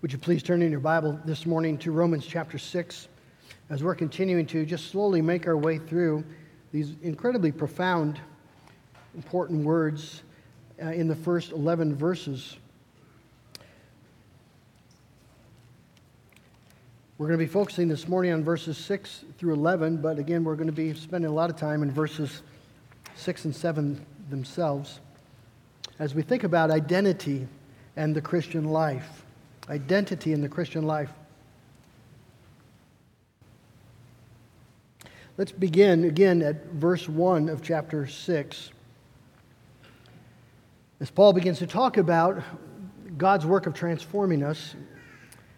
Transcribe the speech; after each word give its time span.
Would 0.00 0.12
you 0.12 0.18
please 0.18 0.44
turn 0.44 0.62
in 0.62 0.70
your 0.70 0.78
Bible 0.78 1.18
this 1.24 1.44
morning 1.44 1.76
to 1.78 1.90
Romans 1.90 2.24
chapter 2.24 2.56
6 2.56 3.08
as 3.68 3.82
we're 3.82 3.96
continuing 3.96 4.46
to 4.46 4.64
just 4.64 4.92
slowly 4.92 5.20
make 5.20 5.48
our 5.48 5.56
way 5.56 5.78
through 5.78 6.22
these 6.70 6.94
incredibly 7.02 7.50
profound, 7.50 8.20
important 9.16 9.64
words 9.64 10.22
uh, 10.80 10.90
in 10.90 11.08
the 11.08 11.16
first 11.16 11.50
11 11.50 11.96
verses. 11.96 12.58
We're 17.18 17.26
going 17.26 17.40
to 17.40 17.44
be 17.44 17.50
focusing 17.50 17.88
this 17.88 18.06
morning 18.06 18.32
on 18.32 18.44
verses 18.44 18.78
6 18.78 19.24
through 19.36 19.54
11, 19.54 19.96
but 19.96 20.20
again, 20.20 20.44
we're 20.44 20.54
going 20.54 20.68
to 20.68 20.72
be 20.72 20.94
spending 20.94 21.28
a 21.28 21.34
lot 21.34 21.50
of 21.50 21.56
time 21.56 21.82
in 21.82 21.90
verses 21.90 22.42
6 23.16 23.46
and 23.46 23.56
7 23.56 24.06
themselves 24.30 25.00
as 25.98 26.14
we 26.14 26.22
think 26.22 26.44
about 26.44 26.70
identity 26.70 27.48
and 27.96 28.14
the 28.14 28.22
Christian 28.22 28.62
life 28.62 29.24
identity 29.68 30.32
in 30.32 30.40
the 30.40 30.48
Christian 30.48 30.84
life. 30.84 31.10
Let's 35.36 35.52
begin 35.52 36.04
again 36.04 36.42
at 36.42 36.66
verse 36.72 37.08
1 37.08 37.48
of 37.48 37.62
chapter 37.62 38.06
6. 38.06 38.70
As 41.00 41.10
Paul 41.10 41.32
begins 41.32 41.58
to 41.58 41.66
talk 41.66 41.96
about 41.96 42.42
God's 43.16 43.46
work 43.46 43.66
of 43.66 43.74
transforming 43.74 44.42
us 44.42 44.74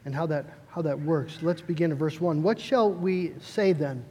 and 0.04 0.14
how 0.14 0.26
that, 0.26 0.44
how 0.68 0.82
that 0.82 1.00
works, 1.00 1.38
let's 1.40 1.62
begin 1.62 1.92
at 1.92 1.98
verse 1.98 2.20
1. 2.20 2.42
What 2.42 2.60
shall 2.60 2.92
we 2.92 3.32
say 3.40 3.72
then? 3.72 4.04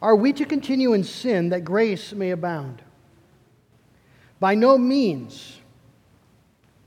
Are 0.00 0.14
we 0.14 0.32
to 0.34 0.44
continue 0.44 0.92
in 0.92 1.02
sin 1.02 1.48
that 1.48 1.64
grace 1.64 2.12
may 2.12 2.30
abound? 2.30 2.82
By 4.38 4.54
no 4.54 4.78
means. 4.78 5.55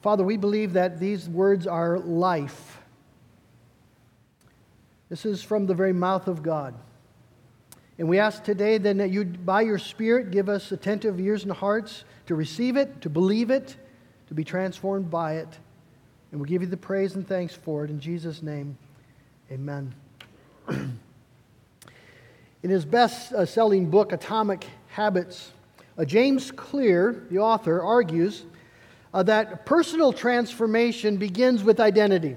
Father, 0.00 0.24
we 0.24 0.36
believe 0.36 0.72
that 0.72 0.98
these 0.98 1.28
words 1.28 1.66
are 1.66 1.98
life. 1.98 2.78
This 5.10 5.26
is 5.26 5.42
from 5.42 5.66
the 5.66 5.74
very 5.74 5.92
mouth 5.92 6.26
of 6.26 6.42
God. 6.42 6.74
And 7.98 8.08
we 8.08 8.18
ask 8.18 8.42
today 8.42 8.78
then 8.78 8.96
that 8.98 9.10
you, 9.10 9.24
by 9.24 9.60
your 9.60 9.76
Spirit, 9.76 10.30
give 10.30 10.48
us 10.48 10.72
attentive 10.72 11.20
ears 11.20 11.42
and 11.42 11.52
hearts 11.52 12.04
to 12.26 12.34
receive 12.34 12.76
it, 12.76 13.02
to 13.02 13.10
believe 13.10 13.50
it, 13.50 13.76
to 14.28 14.34
be 14.34 14.42
transformed 14.42 15.10
by 15.10 15.34
it. 15.34 15.58
And 16.32 16.40
we 16.40 16.48
give 16.48 16.62
you 16.62 16.68
the 16.68 16.78
praise 16.78 17.16
and 17.16 17.28
thanks 17.28 17.54
for 17.54 17.84
it. 17.84 17.90
In 17.90 18.00
Jesus' 18.00 18.42
name, 18.42 18.78
amen. 19.52 19.94
In 20.68 21.00
his 22.62 22.86
best 22.86 23.34
selling 23.48 23.90
book, 23.90 24.12
Atomic 24.12 24.64
Habits, 24.88 25.52
uh, 25.98 26.04
James 26.04 26.50
Clear, 26.50 27.26
the 27.30 27.38
author, 27.38 27.82
argues 27.82 28.44
uh, 29.12 29.22
that 29.24 29.66
personal 29.66 30.12
transformation 30.12 31.16
begins 31.16 31.62
with 31.62 31.80
identity. 31.80 32.36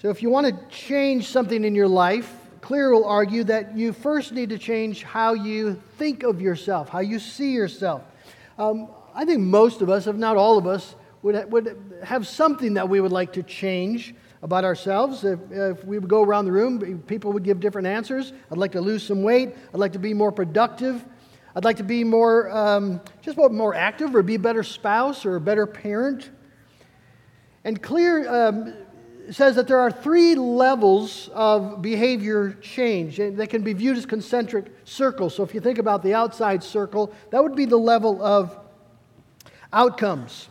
So, 0.00 0.10
if 0.10 0.22
you 0.22 0.30
want 0.30 0.46
to 0.46 0.76
change 0.76 1.28
something 1.28 1.64
in 1.64 1.74
your 1.74 1.88
life, 1.88 2.30
Clear 2.64 2.94
will 2.94 3.04
argue 3.04 3.44
that 3.44 3.76
you 3.76 3.92
first 3.92 4.32
need 4.32 4.48
to 4.48 4.56
change 4.56 5.02
how 5.02 5.34
you 5.34 5.78
think 5.98 6.22
of 6.22 6.40
yourself, 6.40 6.88
how 6.88 7.00
you 7.00 7.18
see 7.18 7.52
yourself. 7.52 8.02
Um, 8.58 8.88
I 9.14 9.26
think 9.26 9.40
most 9.40 9.82
of 9.82 9.90
us, 9.90 10.06
if 10.06 10.16
not 10.16 10.38
all 10.38 10.56
of 10.56 10.66
us, 10.66 10.94
would, 11.20 11.52
would 11.52 12.00
have 12.02 12.26
something 12.26 12.72
that 12.72 12.88
we 12.88 13.02
would 13.02 13.12
like 13.12 13.34
to 13.34 13.42
change 13.42 14.14
about 14.42 14.64
ourselves. 14.64 15.24
If, 15.24 15.40
if 15.50 15.84
we 15.84 15.98
would 15.98 16.08
go 16.08 16.22
around 16.22 16.46
the 16.46 16.52
room, 16.52 17.02
people 17.06 17.34
would 17.34 17.44
give 17.44 17.60
different 17.60 17.86
answers. 17.86 18.32
I'd 18.50 18.56
like 18.56 18.72
to 18.72 18.80
lose 18.80 19.02
some 19.02 19.22
weight. 19.22 19.54
I'd 19.74 19.80
like 19.80 19.92
to 19.92 19.98
be 19.98 20.14
more 20.14 20.32
productive. 20.32 21.04
I'd 21.56 21.64
like 21.64 21.76
to 21.76 21.84
be 21.84 22.02
more, 22.02 22.50
um, 22.50 23.00
just 23.22 23.36
more 23.36 23.74
active 23.74 24.14
or 24.16 24.22
be 24.24 24.34
a 24.34 24.38
better 24.40 24.64
spouse 24.64 25.24
or 25.24 25.36
a 25.36 25.40
better 25.40 25.66
parent. 25.66 26.30
And 27.62 27.80
Clear 27.80 28.28
um, 28.28 28.74
says 29.30 29.54
that 29.54 29.68
there 29.68 29.78
are 29.78 29.90
three 29.90 30.34
levels 30.34 31.30
of 31.32 31.80
behavior 31.80 32.54
change. 32.60 33.18
that 33.18 33.48
can 33.50 33.62
be 33.62 33.72
viewed 33.72 33.96
as 33.96 34.04
concentric 34.04 34.66
circles. 34.84 35.36
So 35.36 35.44
if 35.44 35.54
you 35.54 35.60
think 35.60 35.78
about 35.78 36.02
the 36.02 36.12
outside 36.12 36.62
circle, 36.62 37.12
that 37.30 37.42
would 37.42 37.54
be 37.54 37.66
the 37.66 37.76
level 37.76 38.20
of 38.20 38.58
outcomes. 39.72 40.48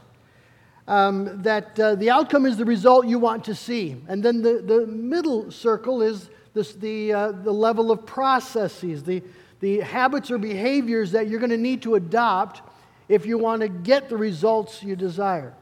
Um, 0.88 1.42
that 1.44 1.80
uh, 1.80 1.96
the 1.96 2.10
outcome 2.10 2.46
is 2.46 2.58
the 2.58 2.66
result 2.66 3.08
you 3.08 3.20
want 3.20 3.44
to 3.46 3.56
see. 3.56 4.02
And 4.08 4.24
then 4.24 4.42
the, 4.42 4.62
the 4.66 4.88
middle 4.88 5.52
circle 5.52 6.02
is 6.02 6.30
this, 6.54 6.74
the, 6.74 7.14
uh, 7.14 7.32
the 7.32 7.54
level 7.54 7.92
of 7.92 8.06
processes, 8.06 9.04
the, 9.04 9.24
the 9.64 9.80
habits 9.80 10.30
or 10.30 10.38
behaviors 10.38 11.14
that 11.14 11.30
you're 11.30 11.40
going 11.40 11.50
to 11.50 11.56
need 11.56 11.82
to 11.84 11.96
adopt 11.96 12.62
if 13.08 13.26
you 13.26 13.38
want 13.38 13.62
to 13.62 13.70
get 13.70 14.10
the 14.10 14.18
results 14.18 14.84
you 14.84 14.94
desire. 14.94 15.54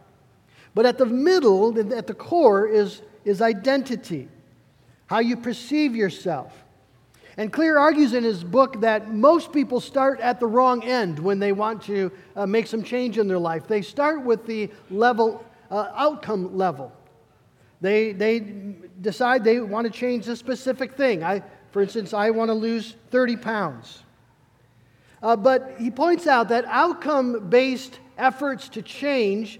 But 0.73 0.87
at 0.87 0.97
the 0.97 1.05
middle, 1.05 1.77
at 1.93 2.07
the 2.07 2.15
core, 2.15 2.67
is, 2.67 3.03
is 3.25 3.43
identity, 3.43 4.27
how 5.05 5.19
you 5.19 5.37
perceive 5.37 5.95
yourself. 5.95 6.51
And 7.37 7.53
Clear 7.53 7.77
argues 7.77 8.13
in 8.13 8.23
his 8.23 8.43
book 8.43 8.81
that 8.81 9.13
most 9.13 9.53
people 9.53 9.79
start 9.79 10.19
at 10.19 10.39
the 10.39 10.47
wrong 10.47 10.83
end 10.83 11.19
when 11.19 11.37
they 11.37 11.51
want 11.51 11.83
to 11.83 12.11
uh, 12.35 12.47
make 12.47 12.65
some 12.65 12.81
change 12.81 13.19
in 13.19 13.27
their 13.27 13.37
life. 13.37 13.67
They 13.67 13.83
start 13.83 14.23
with 14.23 14.47
the 14.47 14.71
level, 14.89 15.45
uh, 15.69 15.91
outcome 15.93 16.57
level. 16.57 16.91
They, 17.81 18.13
they 18.13 18.39
decide 18.99 19.43
they 19.43 19.59
want 19.59 19.85
to 19.85 19.93
change 19.93 20.27
a 20.27 20.35
specific 20.35 20.97
thing. 20.97 21.23
I, 21.23 21.43
for 21.71 21.81
instance, 21.81 22.13
I 22.13 22.29
want 22.31 22.49
to 22.49 22.53
lose 22.53 22.95
30 23.11 23.37
pounds. 23.37 24.03
Uh, 25.23 25.35
but 25.35 25.75
he 25.79 25.91
points 25.91 26.27
out 26.27 26.49
that 26.49 26.65
outcome 26.65 27.49
based 27.49 27.99
efforts 28.17 28.69
to 28.69 28.81
change 28.81 29.59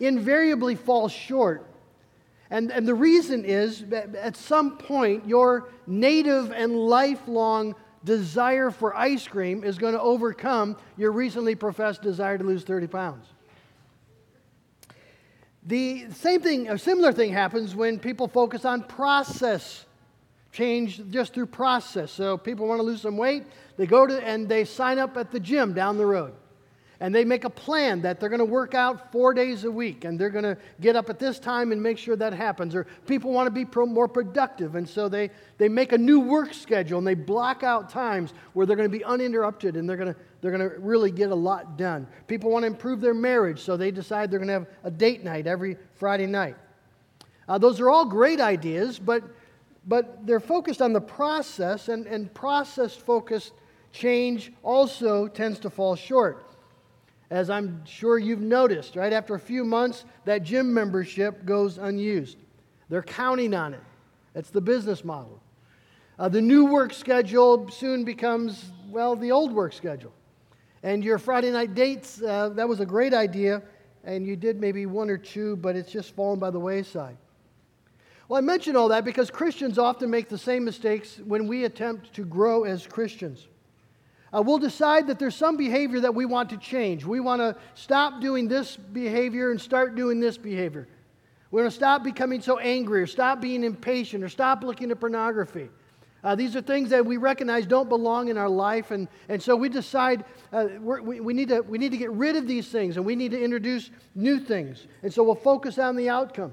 invariably 0.00 0.74
fall 0.74 1.08
short. 1.08 1.66
And, 2.50 2.70
and 2.70 2.86
the 2.86 2.94
reason 2.94 3.44
is 3.44 3.84
that 3.86 4.14
at 4.14 4.36
some 4.36 4.76
point, 4.76 5.26
your 5.26 5.68
native 5.86 6.52
and 6.52 6.76
lifelong 6.76 7.74
desire 8.04 8.70
for 8.70 8.96
ice 8.96 9.26
cream 9.26 9.64
is 9.64 9.78
going 9.78 9.94
to 9.94 10.00
overcome 10.00 10.76
your 10.96 11.10
recently 11.10 11.54
professed 11.54 12.02
desire 12.02 12.38
to 12.38 12.44
lose 12.44 12.62
30 12.62 12.86
pounds. 12.86 13.26
The 15.64 16.06
same 16.12 16.40
thing, 16.40 16.68
a 16.68 16.78
similar 16.78 17.12
thing 17.12 17.32
happens 17.32 17.74
when 17.74 17.98
people 17.98 18.28
focus 18.28 18.64
on 18.64 18.84
process 18.84 19.85
change 20.56 21.02
just 21.10 21.34
through 21.34 21.46
process. 21.46 22.10
So 22.10 22.38
people 22.38 22.66
want 22.66 22.78
to 22.78 22.86
lose 22.90 23.02
some 23.02 23.16
weight, 23.16 23.44
they 23.76 23.86
go 23.86 24.06
to 24.06 24.16
and 24.26 24.48
they 24.48 24.64
sign 24.64 24.98
up 24.98 25.16
at 25.16 25.30
the 25.30 25.40
gym 25.40 25.74
down 25.74 25.98
the 25.98 26.06
road. 26.06 26.32
and 27.00 27.14
they 27.14 27.24
make 27.24 27.44
a 27.44 27.50
plan 27.50 28.02
that 28.02 28.18
they're 28.18 28.28
going 28.28 28.38
to 28.38 28.44
work 28.44 28.74
out 28.74 29.12
four 29.12 29.34
days 29.34 29.64
a 29.64 29.70
week 29.70 30.04
and 30.04 30.18
they're 30.18 30.30
going 30.30 30.44
to 30.44 30.56
get 30.80 30.96
up 30.96 31.10
at 31.10 31.18
this 31.18 31.38
time 31.38 31.72
and 31.72 31.82
make 31.82 31.98
sure 31.98 32.16
that 32.16 32.32
happens. 32.32 32.74
Or 32.74 32.86
people 33.06 33.32
want 33.32 33.46
to 33.46 33.50
be 33.50 33.64
pro- 33.64 33.86
more 33.86 34.08
productive, 34.08 34.76
and 34.76 34.88
so 34.88 35.08
they, 35.08 35.30
they 35.58 35.68
make 35.68 35.92
a 35.92 35.98
new 35.98 36.20
work 36.20 36.54
schedule 36.54 36.98
and 36.98 37.06
they 37.06 37.14
block 37.14 37.62
out 37.62 37.90
times 37.90 38.32
where 38.54 38.66
they're 38.66 38.76
going 38.76 38.90
to 38.90 38.98
be 38.98 39.04
uninterrupted 39.04 39.76
and 39.76 39.88
they're 39.88 39.96
going 39.96 40.12
to, 40.12 40.18
they're 40.40 40.56
going 40.56 40.70
to 40.70 40.78
really 40.78 41.10
get 41.10 41.30
a 41.30 41.34
lot 41.34 41.76
done. 41.76 42.06
People 42.26 42.50
want 42.50 42.62
to 42.62 42.66
improve 42.66 43.00
their 43.00 43.14
marriage, 43.14 43.60
so 43.60 43.76
they 43.76 43.90
decide 43.90 44.30
they're 44.30 44.38
going 44.38 44.48
to 44.48 44.54
have 44.54 44.66
a 44.84 44.90
date 44.90 45.22
night 45.22 45.46
every 45.46 45.76
Friday 45.96 46.26
night. 46.26 46.56
Uh, 47.48 47.58
those 47.58 47.78
are 47.78 47.90
all 47.90 48.04
great 48.04 48.40
ideas, 48.40 48.98
but, 48.98 49.22
but 49.86 50.26
they're 50.26 50.40
focused 50.40 50.82
on 50.82 50.92
the 50.92 51.00
process, 51.00 51.88
and, 51.88 52.06
and 52.06 52.32
process 52.34 52.94
focused 52.94 53.52
change 53.92 54.52
also 54.62 55.28
tends 55.28 55.58
to 55.60 55.70
fall 55.70 55.96
short 55.96 56.46
as 57.30 57.50
I'm 57.50 57.84
sure 57.84 58.18
you've 58.18 58.40
noticed, 58.40 58.96
right? 58.96 59.12
After 59.12 59.34
a 59.34 59.40
few 59.40 59.64
months, 59.64 60.04
that 60.24 60.42
gym 60.42 60.72
membership 60.72 61.44
goes 61.44 61.78
unused. 61.78 62.38
They're 62.88 63.02
counting 63.02 63.52
on 63.54 63.74
it. 63.74 63.82
That's 64.32 64.50
the 64.50 64.60
business 64.60 65.04
model. 65.04 65.40
Uh, 66.18 66.28
the 66.28 66.40
new 66.40 66.66
work 66.66 66.92
schedule 66.92 67.68
soon 67.70 68.04
becomes, 68.04 68.70
well, 68.90 69.16
the 69.16 69.32
old 69.32 69.52
work 69.52 69.72
schedule. 69.72 70.12
And 70.82 71.04
your 71.04 71.18
Friday 71.18 71.50
night 71.50 71.74
dates, 71.74 72.22
uh, 72.22 72.50
that 72.50 72.68
was 72.68 72.80
a 72.80 72.86
great 72.86 73.12
idea, 73.12 73.62
and 74.04 74.24
you 74.24 74.36
did 74.36 74.60
maybe 74.60 74.86
one 74.86 75.10
or 75.10 75.18
two, 75.18 75.56
but 75.56 75.74
it's 75.74 75.90
just 75.90 76.14
fallen 76.14 76.38
by 76.38 76.50
the 76.50 76.60
wayside. 76.60 77.16
Well, 78.28 78.38
I 78.38 78.40
mention 78.40 78.76
all 78.76 78.88
that 78.88 79.04
because 79.04 79.30
Christians 79.30 79.78
often 79.78 80.10
make 80.10 80.28
the 80.28 80.38
same 80.38 80.64
mistakes 80.64 81.20
when 81.24 81.46
we 81.46 81.64
attempt 81.64 82.12
to 82.14 82.24
grow 82.24 82.64
as 82.64 82.86
Christians 82.86 83.46
uh, 84.36 84.42
we'll 84.42 84.58
decide 84.58 85.06
that 85.06 85.18
there's 85.18 85.36
some 85.36 85.56
behavior 85.56 86.00
that 86.00 86.14
we 86.14 86.26
want 86.26 86.50
to 86.50 86.56
change. 86.56 87.04
We 87.04 87.20
want 87.20 87.40
to 87.40 87.56
stop 87.74 88.20
doing 88.20 88.48
this 88.48 88.76
behavior 88.76 89.50
and 89.50 89.60
start 89.60 89.94
doing 89.94 90.20
this 90.20 90.36
behavior. 90.36 90.88
We 91.50 91.62
want 91.62 91.72
to 91.72 91.76
stop 91.76 92.02
becoming 92.02 92.40
so 92.40 92.58
angry 92.58 93.00
or 93.00 93.06
stop 93.06 93.40
being 93.40 93.62
impatient 93.64 94.24
or 94.24 94.28
stop 94.28 94.62
looking 94.62 94.90
at 94.90 95.00
pornography. 95.00 95.70
Uh, 96.24 96.34
these 96.34 96.56
are 96.56 96.60
things 96.60 96.90
that 96.90 97.06
we 97.06 97.18
recognize 97.18 97.66
don't 97.66 97.88
belong 97.88 98.28
in 98.28 98.36
our 98.36 98.48
life, 98.48 98.90
and, 98.90 99.06
and 99.28 99.40
so 99.40 99.54
we 99.54 99.68
decide 99.68 100.24
uh, 100.52 100.66
we, 100.80 101.20
we, 101.20 101.32
need 101.32 101.48
to, 101.48 101.60
we 101.60 101.78
need 101.78 101.92
to 101.92 101.96
get 101.98 102.10
rid 102.10 102.34
of 102.34 102.48
these 102.48 102.68
things 102.68 102.96
and 102.96 103.06
we 103.06 103.14
need 103.14 103.30
to 103.30 103.40
introduce 103.40 103.90
new 104.16 104.40
things. 104.40 104.86
And 105.02 105.12
so 105.14 105.22
we'll 105.22 105.36
focus 105.36 105.78
on 105.78 105.94
the 105.94 106.10
outcome. 106.10 106.52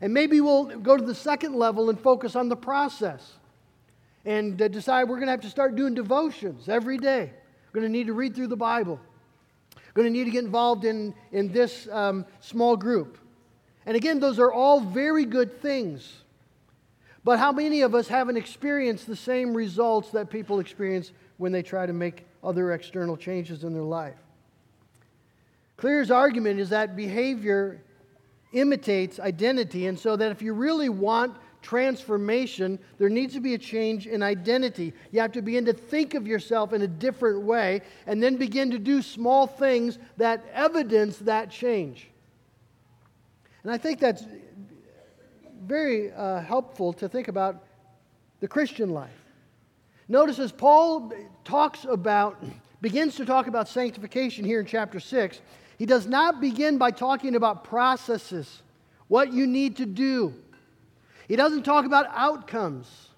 And 0.00 0.12
maybe 0.12 0.40
we'll 0.40 0.64
go 0.64 0.96
to 0.96 1.04
the 1.04 1.14
second 1.14 1.54
level 1.54 1.88
and 1.88 1.98
focus 1.98 2.36
on 2.36 2.48
the 2.48 2.56
process 2.56 3.32
and 4.24 4.60
uh, 4.60 4.68
decide 4.68 5.04
we're 5.04 5.16
going 5.16 5.26
to 5.26 5.32
have 5.32 5.40
to 5.42 5.50
start 5.50 5.76
doing 5.76 5.94
devotions 5.94 6.68
every 6.68 6.98
day. 6.98 7.30
We're 7.72 7.80
going 7.80 7.92
to 7.92 7.98
need 7.98 8.08
to 8.08 8.12
read 8.12 8.34
through 8.34 8.48
the 8.48 8.56
Bible. 8.56 9.00
We're 9.74 10.02
going 10.02 10.12
to 10.12 10.18
need 10.18 10.24
to 10.24 10.30
get 10.30 10.44
involved 10.44 10.84
in, 10.84 11.14
in 11.32 11.52
this 11.52 11.88
um, 11.90 12.26
small 12.40 12.76
group. 12.76 13.18
And 13.86 13.96
again, 13.96 14.20
those 14.20 14.38
are 14.38 14.52
all 14.52 14.80
very 14.80 15.24
good 15.24 15.62
things. 15.62 16.22
But 17.24 17.38
how 17.38 17.50
many 17.52 17.80
of 17.80 17.94
us 17.94 18.08
haven't 18.08 18.36
experienced 18.36 19.06
the 19.06 19.16
same 19.16 19.54
results 19.54 20.10
that 20.10 20.28
people 20.28 20.60
experience 20.60 21.12
when 21.38 21.52
they 21.52 21.62
try 21.62 21.86
to 21.86 21.92
make 21.92 22.26
other 22.44 22.72
external 22.72 23.16
changes 23.16 23.64
in 23.64 23.72
their 23.72 23.82
life? 23.82 24.16
Clear's 25.76 26.10
argument 26.10 26.60
is 26.60 26.70
that 26.70 26.96
behavior 26.96 27.82
imitates 28.52 29.18
identity, 29.20 29.86
and 29.86 29.98
so 29.98 30.16
that 30.16 30.30
if 30.30 30.42
you 30.42 30.52
really 30.52 30.88
want 30.88 31.36
transformation, 31.62 32.78
there 32.98 33.08
needs 33.08 33.34
to 33.34 33.40
be 33.40 33.54
a 33.54 33.58
change 33.58 34.06
in 34.06 34.22
identity. 34.22 34.92
You 35.10 35.20
have 35.20 35.32
to 35.32 35.42
begin 35.42 35.64
to 35.64 35.72
think 35.72 36.14
of 36.14 36.26
yourself 36.26 36.72
in 36.72 36.82
a 36.82 36.86
different 36.86 37.42
way 37.42 37.82
and 38.06 38.22
then 38.22 38.36
begin 38.36 38.70
to 38.70 38.78
do 38.78 39.02
small 39.02 39.48
things 39.48 39.98
that 40.16 40.44
evidence 40.52 41.18
that 41.18 41.50
change. 41.50 42.08
And 43.64 43.72
I 43.72 43.78
think 43.78 43.98
that's 43.98 44.24
very 45.62 46.12
uh, 46.12 46.40
helpful 46.40 46.92
to 46.94 47.08
think 47.08 47.26
about 47.26 47.64
the 48.38 48.46
Christian 48.46 48.90
life. 48.90 49.10
Notice 50.08 50.38
as 50.38 50.52
Paul 50.52 51.12
talks 51.44 51.84
about, 51.84 52.40
begins 52.80 53.16
to 53.16 53.24
talk 53.24 53.48
about 53.48 53.68
sanctification 53.68 54.44
here 54.44 54.60
in 54.60 54.66
chapter 54.66 55.00
6, 55.00 55.40
he 55.78 55.86
does 55.86 56.06
not 56.06 56.40
begin 56.40 56.78
by 56.78 56.90
talking 56.90 57.34
about 57.34 57.64
processes, 57.64 58.62
what 59.08 59.32
you 59.32 59.46
need 59.46 59.76
to 59.76 59.86
do. 59.86 60.34
He 61.28 61.36
doesn't 61.36 61.64
talk 61.64 61.84
about 61.84 62.06
outcomes. 62.14 63.08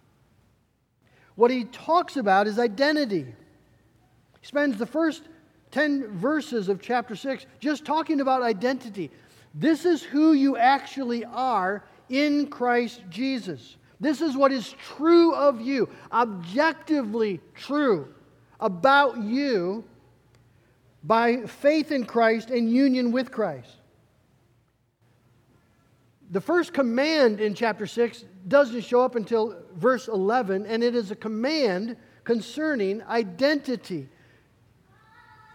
What 1.35 1.51
he 1.51 1.65
talks 1.65 2.17
about 2.17 2.47
is 2.47 2.59
identity. 2.59 3.27
He 4.41 4.47
spends 4.47 4.77
the 4.77 4.87
first 4.87 5.23
10 5.71 6.19
verses 6.19 6.69
of 6.69 6.81
chapter 6.81 7.15
6 7.15 7.47
just 7.61 7.85
talking 7.85 8.21
about 8.21 8.43
identity. 8.43 9.11
This 9.55 9.85
is 9.85 10.03
who 10.03 10.33
you 10.33 10.57
actually 10.57 11.25
are 11.25 11.85
in 12.09 12.49
Christ 12.49 13.03
Jesus. 13.11 13.77
This 14.01 14.21
is 14.21 14.37
what 14.37 14.53
is 14.53 14.75
true 14.97 15.35
of 15.35 15.61
you, 15.61 15.89
objectively 16.13 17.41
true 17.55 18.13
about 18.61 19.19
you 19.19 19.85
by 21.09 21.39
faith 21.47 21.91
in 21.91 22.05
Christ 22.05 22.51
and 22.51 22.71
union 22.71 23.11
with 23.11 23.33
Christ 23.33 23.79
the 26.31 26.41
first 26.41 26.73
command 26.73 27.41
in 27.41 27.55
chapter 27.55 27.87
6 27.87 28.25
doesn't 28.47 28.83
show 28.83 29.01
up 29.01 29.17
until 29.17 29.57
verse 29.75 30.09
11, 30.09 30.67
and 30.67 30.83
it 30.83 30.95
is 30.95 31.11
a 31.11 31.17
command 31.17 31.97
concerning 32.25 33.03
identity. 33.05 34.09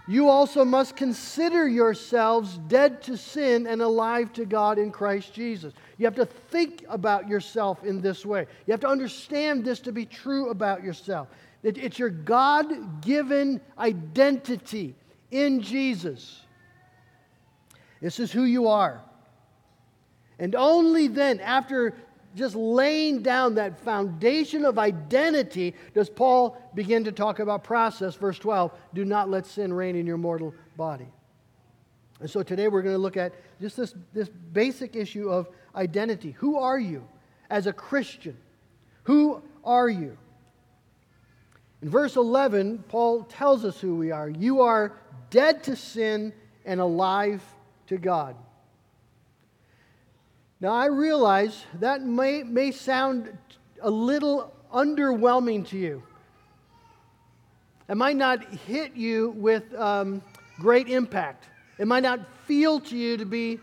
You 0.07 0.29
also 0.29 0.65
must 0.65 0.95
consider 0.95 1.67
yourselves 1.67 2.57
dead 2.67 3.01
to 3.03 3.17
sin 3.17 3.67
and 3.67 3.81
alive 3.81 4.33
to 4.33 4.45
God 4.45 4.77
in 4.77 4.91
Christ 4.91 5.33
Jesus. 5.33 5.73
You 5.97 6.05
have 6.05 6.15
to 6.15 6.25
think 6.25 6.83
about 6.89 7.29
yourself 7.29 7.83
in 7.83 8.01
this 8.01 8.25
way. 8.25 8.47
You 8.65 8.71
have 8.71 8.81
to 8.81 8.89
understand 8.89 9.63
this 9.63 9.79
to 9.81 9.91
be 9.91 10.05
true 10.05 10.49
about 10.49 10.83
yourself. 10.83 11.29
It, 11.61 11.77
it's 11.77 11.99
your 11.99 12.09
God 12.09 13.01
given 13.01 13.61
identity 13.77 14.95
in 15.33 15.61
Jesus. 15.61 16.41
This 18.01 18.19
is 18.19 18.31
who 18.31 18.43
you 18.43 18.67
are. 18.67 19.01
And 20.39 20.55
only 20.55 21.07
then, 21.07 21.39
after 21.39 21.95
just 22.35 22.55
laying 22.55 23.21
down 23.21 23.55
that 23.55 23.79
foundation 23.79 24.65
of 24.65 24.79
identity, 24.79 25.73
does 25.93 26.09
Paul 26.09 26.57
begin 26.73 27.03
to 27.05 27.11
talk 27.11 27.39
about 27.39 27.63
process. 27.63 28.15
Verse 28.15 28.39
12 28.39 28.71
do 28.93 29.05
not 29.05 29.29
let 29.29 29.45
sin 29.45 29.73
reign 29.73 29.95
in 29.95 30.05
your 30.05 30.17
mortal 30.17 30.53
body. 30.77 31.07
And 32.19 32.29
so 32.29 32.43
today 32.43 32.67
we're 32.67 32.81
going 32.81 32.95
to 32.95 33.01
look 33.01 33.17
at 33.17 33.33
just 33.59 33.77
this, 33.77 33.95
this 34.13 34.29
basic 34.29 34.95
issue 34.95 35.29
of 35.29 35.49
identity. 35.75 36.31
Who 36.31 36.57
are 36.57 36.79
you 36.79 37.07
as 37.49 37.67
a 37.67 37.73
Christian? 37.73 38.37
Who 39.03 39.41
are 39.63 39.89
you? 39.89 40.17
In 41.81 41.89
verse 41.89 42.15
11, 42.15 42.85
Paul 42.87 43.23
tells 43.23 43.65
us 43.65 43.79
who 43.79 43.95
we 43.95 44.11
are. 44.11 44.29
You 44.29 44.61
are 44.61 44.93
dead 45.33 45.63
to 45.63 45.75
sin 45.75 46.31
and 46.63 46.79
alive 46.79 47.43
to 47.87 47.97
God. 47.97 48.35
Now, 50.61 50.73
I 50.73 50.85
realize 50.85 51.65
that 51.79 52.03
may, 52.03 52.43
may 52.43 52.71
sound 52.71 53.35
a 53.81 53.89
little 53.89 54.53
underwhelming 54.71 55.67
to 55.69 55.77
you. 55.77 56.03
It 57.89 57.95
might 57.95 58.15
not 58.15 58.45
hit 58.45 58.95
you 58.95 59.31
with 59.31 59.73
um, 59.73 60.21
great 60.59 60.87
impact. 60.87 61.49
It 61.79 61.87
might 61.87 62.03
not 62.03 62.19
feel 62.45 62.79
to 62.81 62.95
you 62.95 63.17
to 63.17 63.25
be 63.25 63.59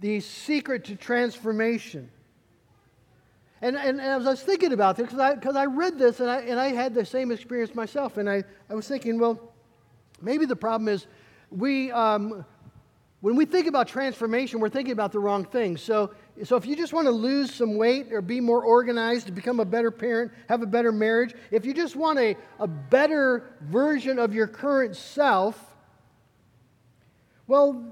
the 0.00 0.18
secret 0.18 0.84
to 0.86 0.96
transformation. 0.96 2.10
And, 3.62 3.76
and, 3.76 4.00
and 4.00 4.00
as 4.00 4.26
I 4.26 4.30
was 4.30 4.42
thinking 4.42 4.72
about 4.72 4.96
this, 4.96 5.06
because 5.06 5.20
I, 5.20 5.36
cause 5.36 5.54
I 5.54 5.66
read 5.66 5.96
this 5.96 6.18
and 6.18 6.28
I, 6.28 6.40
and 6.40 6.58
I 6.58 6.70
had 6.70 6.92
the 6.92 7.06
same 7.06 7.30
experience 7.30 7.72
myself, 7.72 8.16
and 8.16 8.28
I, 8.28 8.42
I 8.68 8.74
was 8.74 8.88
thinking, 8.88 9.20
well, 9.20 9.51
maybe 10.22 10.46
the 10.46 10.56
problem 10.56 10.88
is 10.88 11.06
we, 11.50 11.90
um, 11.92 12.44
when 13.20 13.36
we 13.36 13.44
think 13.44 13.66
about 13.66 13.88
transformation, 13.88 14.58
we're 14.60 14.68
thinking 14.68 14.92
about 14.92 15.12
the 15.12 15.18
wrong 15.18 15.44
things. 15.44 15.80
So, 15.80 16.12
so 16.44 16.56
if 16.56 16.66
you 16.66 16.74
just 16.74 16.92
want 16.92 17.06
to 17.06 17.12
lose 17.12 17.54
some 17.54 17.76
weight 17.76 18.12
or 18.12 18.20
be 18.20 18.40
more 18.40 18.62
organized, 18.64 19.26
to 19.26 19.32
become 19.32 19.60
a 19.60 19.64
better 19.64 19.90
parent, 19.90 20.32
have 20.48 20.62
a 20.62 20.66
better 20.66 20.90
marriage, 20.90 21.34
if 21.50 21.64
you 21.64 21.74
just 21.74 21.94
want 21.94 22.18
a, 22.18 22.36
a 22.58 22.66
better 22.66 23.54
version 23.60 24.18
of 24.18 24.34
your 24.34 24.46
current 24.46 24.96
self, 24.96 25.76
well, 27.46 27.84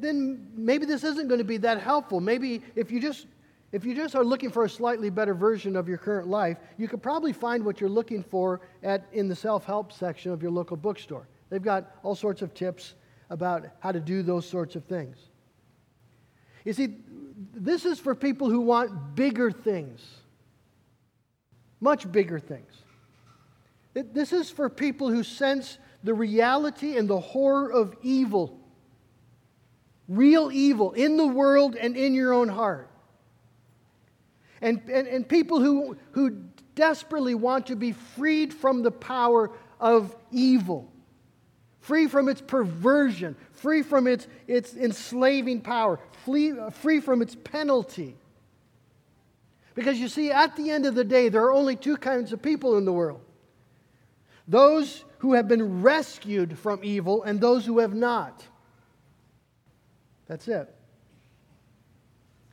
then 0.00 0.46
maybe 0.54 0.84
this 0.84 1.04
isn't 1.04 1.28
going 1.28 1.38
to 1.38 1.44
be 1.44 1.58
that 1.58 1.80
helpful. 1.80 2.20
Maybe 2.20 2.62
if 2.74 2.90
you 2.90 3.00
just 3.00 3.26
if 3.70 3.84
you 3.84 3.94
just 3.94 4.14
are 4.14 4.24
looking 4.24 4.50
for 4.50 4.64
a 4.64 4.68
slightly 4.68 5.10
better 5.10 5.34
version 5.34 5.76
of 5.76 5.88
your 5.88 5.98
current 5.98 6.26
life, 6.26 6.56
you 6.78 6.88
could 6.88 7.02
probably 7.02 7.32
find 7.32 7.64
what 7.64 7.80
you're 7.80 7.90
looking 7.90 8.22
for 8.22 8.62
at 8.82 9.06
in 9.12 9.28
the 9.28 9.36
self-help 9.36 9.92
section 9.92 10.32
of 10.32 10.42
your 10.42 10.50
local 10.50 10.76
bookstore. 10.76 11.28
They've 11.50 11.62
got 11.62 11.96
all 12.02 12.14
sorts 12.14 12.40
of 12.40 12.54
tips 12.54 12.94
about 13.30 13.66
how 13.80 13.92
to 13.92 14.00
do 14.00 14.22
those 14.22 14.48
sorts 14.48 14.74
of 14.74 14.84
things. 14.84 15.18
You 16.64 16.72
see, 16.72 16.96
this 17.54 17.84
is 17.84 17.98
for 17.98 18.14
people 18.14 18.48
who 18.50 18.60
want 18.60 19.14
bigger 19.14 19.50
things, 19.50 20.02
much 21.80 22.10
bigger 22.10 22.38
things. 22.38 22.72
It, 23.94 24.14
this 24.14 24.32
is 24.32 24.50
for 24.50 24.68
people 24.68 25.10
who 25.10 25.22
sense 25.22 25.78
the 26.02 26.14
reality 26.14 26.96
and 26.96 27.08
the 27.08 27.20
horror 27.20 27.70
of 27.70 27.94
evil. 28.02 28.58
Real 30.08 30.50
evil 30.50 30.92
in 30.92 31.16
the 31.16 31.26
world 31.26 31.76
and 31.76 31.96
in 31.96 32.14
your 32.14 32.32
own 32.32 32.48
heart. 32.48 32.90
And, 34.60 34.80
and, 34.90 35.06
and 35.06 35.28
people 35.28 35.60
who, 35.60 35.96
who 36.12 36.30
desperately 36.74 37.34
want 37.34 37.66
to 37.66 37.76
be 37.76 37.92
freed 37.92 38.52
from 38.52 38.82
the 38.82 38.90
power 38.90 39.50
of 39.80 40.14
evil, 40.30 40.90
free 41.80 42.06
from 42.06 42.28
its 42.28 42.40
perversion, 42.40 43.36
free 43.52 43.82
from 43.82 44.06
its, 44.06 44.26
its 44.46 44.74
enslaving 44.76 45.60
power, 45.60 46.00
free, 46.24 46.52
free 46.72 47.00
from 47.00 47.22
its 47.22 47.34
penalty. 47.34 48.16
Because 49.74 49.98
you 49.98 50.08
see, 50.08 50.30
at 50.30 50.56
the 50.56 50.70
end 50.70 50.86
of 50.86 50.94
the 50.94 51.04
day, 51.04 51.28
there 51.28 51.42
are 51.42 51.52
only 51.52 51.76
two 51.76 51.96
kinds 51.96 52.32
of 52.32 52.42
people 52.42 52.76
in 52.78 52.84
the 52.84 52.92
world 52.92 53.20
those 54.48 55.04
who 55.18 55.34
have 55.34 55.46
been 55.46 55.82
rescued 55.82 56.58
from 56.58 56.80
evil 56.82 57.22
and 57.22 57.38
those 57.38 57.66
who 57.66 57.80
have 57.80 57.94
not. 57.94 58.42
That's 60.26 60.48
it. 60.48 60.74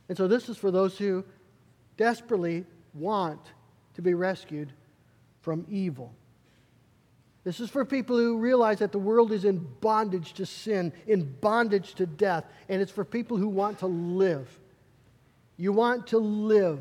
And 0.08 0.16
so, 0.16 0.28
this 0.28 0.48
is 0.48 0.56
for 0.56 0.70
those 0.70 0.98
who 0.98 1.24
desperately 1.96 2.64
want 2.94 3.40
to 3.94 4.02
be 4.02 4.14
rescued 4.14 4.72
from 5.40 5.64
evil. 5.68 6.12
This 7.44 7.60
is 7.60 7.70
for 7.70 7.84
people 7.84 8.16
who 8.16 8.38
realize 8.38 8.80
that 8.80 8.90
the 8.90 8.98
world 8.98 9.30
is 9.30 9.44
in 9.44 9.58
bondage 9.80 10.32
to 10.34 10.46
sin, 10.46 10.92
in 11.06 11.32
bondage 11.40 11.94
to 11.94 12.06
death, 12.06 12.44
and 12.68 12.82
it's 12.82 12.90
for 12.90 13.04
people 13.04 13.36
who 13.36 13.48
want 13.48 13.78
to 13.78 13.86
live. 13.86 14.48
You 15.56 15.72
want 15.72 16.08
to 16.08 16.18
live. 16.18 16.80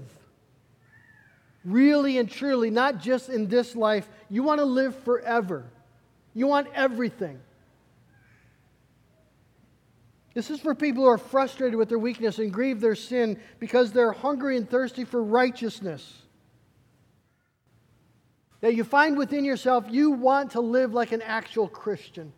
Really 1.64 2.18
and 2.18 2.30
truly, 2.30 2.72
not 2.72 3.00
just 3.00 3.30
in 3.30 3.48
this 3.48 3.76
life, 3.76 4.10
you 4.30 4.42
want 4.42 4.60
to 4.60 4.66
live 4.66 4.96
forever. 5.04 5.66
You 6.34 6.48
want 6.48 6.68
everything. 6.74 7.40
This 10.36 10.52
is 10.52 10.60
for 10.60 10.76
people 10.76 11.04
who 11.04 11.10
are 11.10 11.18
frustrated 11.18 11.76
with 11.76 11.90
their 11.90 11.98
weakness 11.98 12.38
and 12.38 12.54
grieve 12.54 12.80
their 12.80 12.94
sin 12.94 13.40
because 13.58 13.92
they're 13.92 14.12
hungry 14.12 14.58
and 14.58 14.70
thirsty 14.70 15.06
for 15.06 15.24
righteousness 15.24 16.22
that 18.66 18.74
you 18.74 18.84
find 18.84 19.16
within 19.16 19.46
yourself 19.46 19.86
you 19.92 20.10
want 20.10 20.52
to 20.52 20.60
live 20.60 20.92
like 20.92 21.12
an 21.12 21.22
actual 21.22 21.68
Christian. 21.68 22.34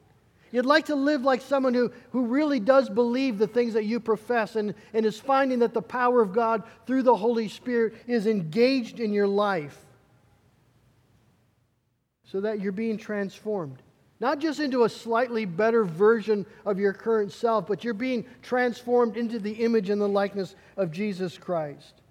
You'd 0.51 0.66
like 0.66 0.88
to 0.88 0.96
live 0.96 1.22
like 1.22 1.42
someone 1.42 1.74
who, 1.74 1.89
who 2.12 2.25
really 2.25 2.60
does 2.60 2.89
believe 2.89 3.38
the 3.38 3.48
things 3.48 3.74
that 3.75 3.86
you 3.86 4.01
profess 4.01 4.58
and, 4.58 4.74
and 4.94 5.06
is 5.06 5.18
finding 5.18 5.60
that 5.60 5.74
the 5.74 5.82
power 5.82 6.22
of 6.22 6.34
God 6.34 6.63
through 6.86 7.04
the 7.04 7.16
Holy 7.16 7.48
Spirit 7.48 7.94
is 8.08 8.27
engaged 8.27 9.00
in 9.00 9.13
your 9.13 9.27
life 9.27 9.77
so 12.25 12.42
that 12.42 12.60
you're 12.60 12.74
being 12.74 12.98
transformed. 12.98 13.82
Not 14.20 14.40
just 14.40 14.60
into 14.60 14.84
a 14.84 14.90
slightly 14.90 15.46
better 15.46 15.84
version 15.84 16.46
of 16.66 16.80
your 16.80 16.94
current 16.94 17.32
self, 17.32 17.68
but 17.68 17.84
you're 17.84 17.94
being 17.94 18.26
transformed 18.42 19.16
into 19.16 19.38
the 19.38 19.52
image 19.52 19.90
and 19.90 20.02
the 20.02 20.08
likeness 20.08 20.56
of 20.76 20.92
Jesus 20.92 21.38
Christ. 21.38 22.02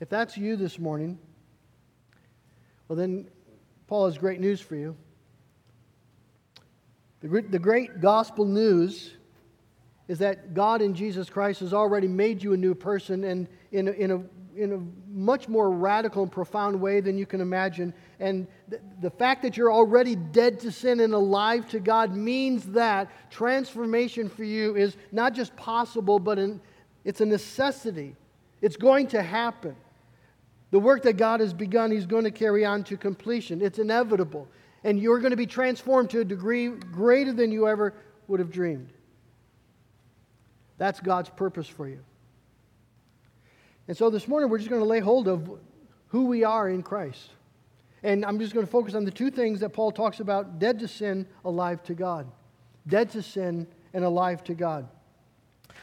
If 0.00 0.08
that's 0.08 0.36
you 0.36 0.56
this 0.56 0.78
morning, 0.78 1.18
well, 2.88 2.96
then 2.96 3.28
Paul 3.86 4.06
has 4.06 4.18
great 4.18 4.40
news 4.40 4.60
for 4.60 4.76
you. 4.76 4.96
The, 7.20 7.58
great 7.58 8.00
gospel 8.00 8.44
news 8.44 9.14
is 10.06 10.18
that 10.18 10.54
God 10.54 10.82
in 10.82 10.94
Jesus 10.94 11.28
Christ 11.28 11.60
has 11.60 11.72
already 11.72 12.08
made 12.08 12.42
you 12.42 12.52
a 12.52 12.56
new 12.56 12.74
person 12.74 13.24
and 13.24 13.48
in 13.72 13.88
a, 13.88 13.90
in 13.92 14.10
a, 14.10 14.22
in 14.54 14.72
a 14.72 15.10
much 15.10 15.48
more 15.48 15.70
radical 15.70 16.22
and 16.22 16.30
profound 16.30 16.80
way 16.80 17.00
than 17.00 17.18
you 17.18 17.26
can 17.26 17.40
imagine. 17.40 17.92
And 18.18 18.46
th- 18.70 18.82
the 19.00 19.10
fact 19.10 19.42
that 19.42 19.56
you're 19.56 19.72
already 19.72 20.16
dead 20.16 20.60
to 20.60 20.72
sin 20.72 21.00
and 21.00 21.12
alive 21.12 21.68
to 21.70 21.80
God 21.80 22.16
means 22.16 22.64
that 22.66 23.10
transformation 23.30 24.28
for 24.28 24.44
you 24.44 24.76
is 24.76 24.96
not 25.12 25.34
just 25.34 25.54
possible, 25.56 26.18
but 26.18 26.38
an, 26.38 26.60
it's 27.04 27.20
a 27.20 27.26
necessity. 27.26 28.16
It's 28.62 28.76
going 28.76 29.08
to 29.08 29.22
happen. 29.22 29.76
The 30.70 30.78
work 30.78 31.02
that 31.02 31.16
God 31.16 31.40
has 31.40 31.52
begun, 31.52 31.90
He's 31.90 32.06
going 32.06 32.24
to 32.24 32.30
carry 32.30 32.64
on 32.64 32.84
to 32.84 32.96
completion. 32.96 33.62
It's 33.62 33.78
inevitable. 33.78 34.48
And 34.82 34.98
you're 34.98 35.18
going 35.18 35.30
to 35.30 35.36
be 35.36 35.46
transformed 35.46 36.10
to 36.10 36.20
a 36.20 36.24
degree 36.24 36.68
greater 36.68 37.32
than 37.32 37.52
you 37.52 37.68
ever 37.68 37.94
would 38.28 38.40
have 38.40 38.50
dreamed. 38.50 38.88
That's 40.78 41.00
God's 41.00 41.30
purpose 41.30 41.68
for 41.68 41.88
you. 41.88 42.00
And 43.88 43.96
so 43.96 44.10
this 44.10 44.26
morning, 44.26 44.50
we're 44.50 44.58
just 44.58 44.70
going 44.70 44.82
to 44.82 44.88
lay 44.88 45.00
hold 45.00 45.28
of 45.28 45.50
who 46.08 46.26
we 46.26 46.44
are 46.44 46.68
in 46.68 46.82
Christ. 46.82 47.30
And 48.06 48.24
I'm 48.24 48.38
just 48.38 48.54
going 48.54 48.64
to 48.64 48.70
focus 48.70 48.94
on 48.94 49.04
the 49.04 49.10
two 49.10 49.32
things 49.32 49.58
that 49.58 49.70
Paul 49.70 49.90
talks 49.90 50.20
about 50.20 50.60
dead 50.60 50.78
to 50.78 50.86
sin, 50.86 51.26
alive 51.44 51.82
to 51.82 51.94
God. 51.94 52.28
Dead 52.86 53.10
to 53.10 53.20
sin 53.20 53.66
and 53.92 54.04
alive 54.04 54.44
to 54.44 54.54
God. 54.54 54.86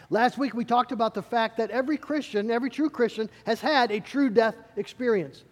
Last 0.10 0.38
week 0.38 0.54
we 0.54 0.64
talked 0.64 0.94
about 0.94 1.16
the 1.16 1.22
fact 1.22 1.58
that 1.58 1.70
every 1.70 1.98
Christian, 1.98 2.50
every 2.50 2.70
true 2.70 2.90
Christian, 2.90 3.30
has 3.46 3.60
had 3.60 3.92
a 3.92 4.00
true 4.00 4.30
death 4.30 4.56
experience. 4.78 5.44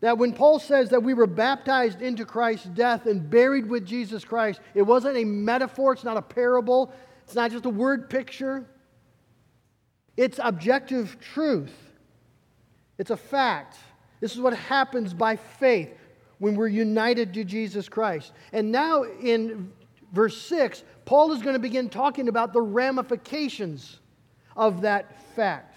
That 0.00 0.18
when 0.18 0.34
Paul 0.34 0.58
says 0.58 0.90
that 0.90 1.02
we 1.02 1.14
were 1.14 1.26
baptized 1.26 2.02
into 2.02 2.26
Christ's 2.26 2.66
death 2.66 3.06
and 3.06 3.30
buried 3.30 3.70
with 3.70 3.86
Jesus 3.86 4.26
Christ, 4.26 4.60
it 4.74 4.82
wasn't 4.82 5.16
a 5.16 5.24
metaphor, 5.24 5.94
it's 5.94 6.04
not 6.04 6.18
a 6.18 6.22
parable, 6.22 6.92
it's 7.24 7.34
not 7.34 7.52
just 7.52 7.64
a 7.64 7.70
word 7.70 8.10
picture. 8.10 8.66
It's 10.14 10.38
objective 10.42 11.16
truth. 11.20 11.72
It's 12.98 13.10
a 13.10 13.16
fact. 13.16 13.78
This 14.20 14.34
is 14.34 14.40
what 14.40 14.56
happens 14.56 15.14
by 15.14 15.36
faith 15.36 15.94
when 16.38 16.54
we're 16.54 16.68
united 16.68 17.34
to 17.34 17.44
Jesus 17.44 17.88
Christ. 17.88 18.32
And 18.52 18.72
now 18.72 19.04
in 19.04 19.72
verse 20.12 20.40
6, 20.42 20.82
Paul 21.04 21.32
is 21.32 21.42
going 21.42 21.54
to 21.54 21.60
begin 21.60 21.88
talking 21.88 22.28
about 22.28 22.52
the 22.52 22.60
ramifications 22.60 24.00
of 24.56 24.82
that 24.82 25.34
fact. 25.34 25.76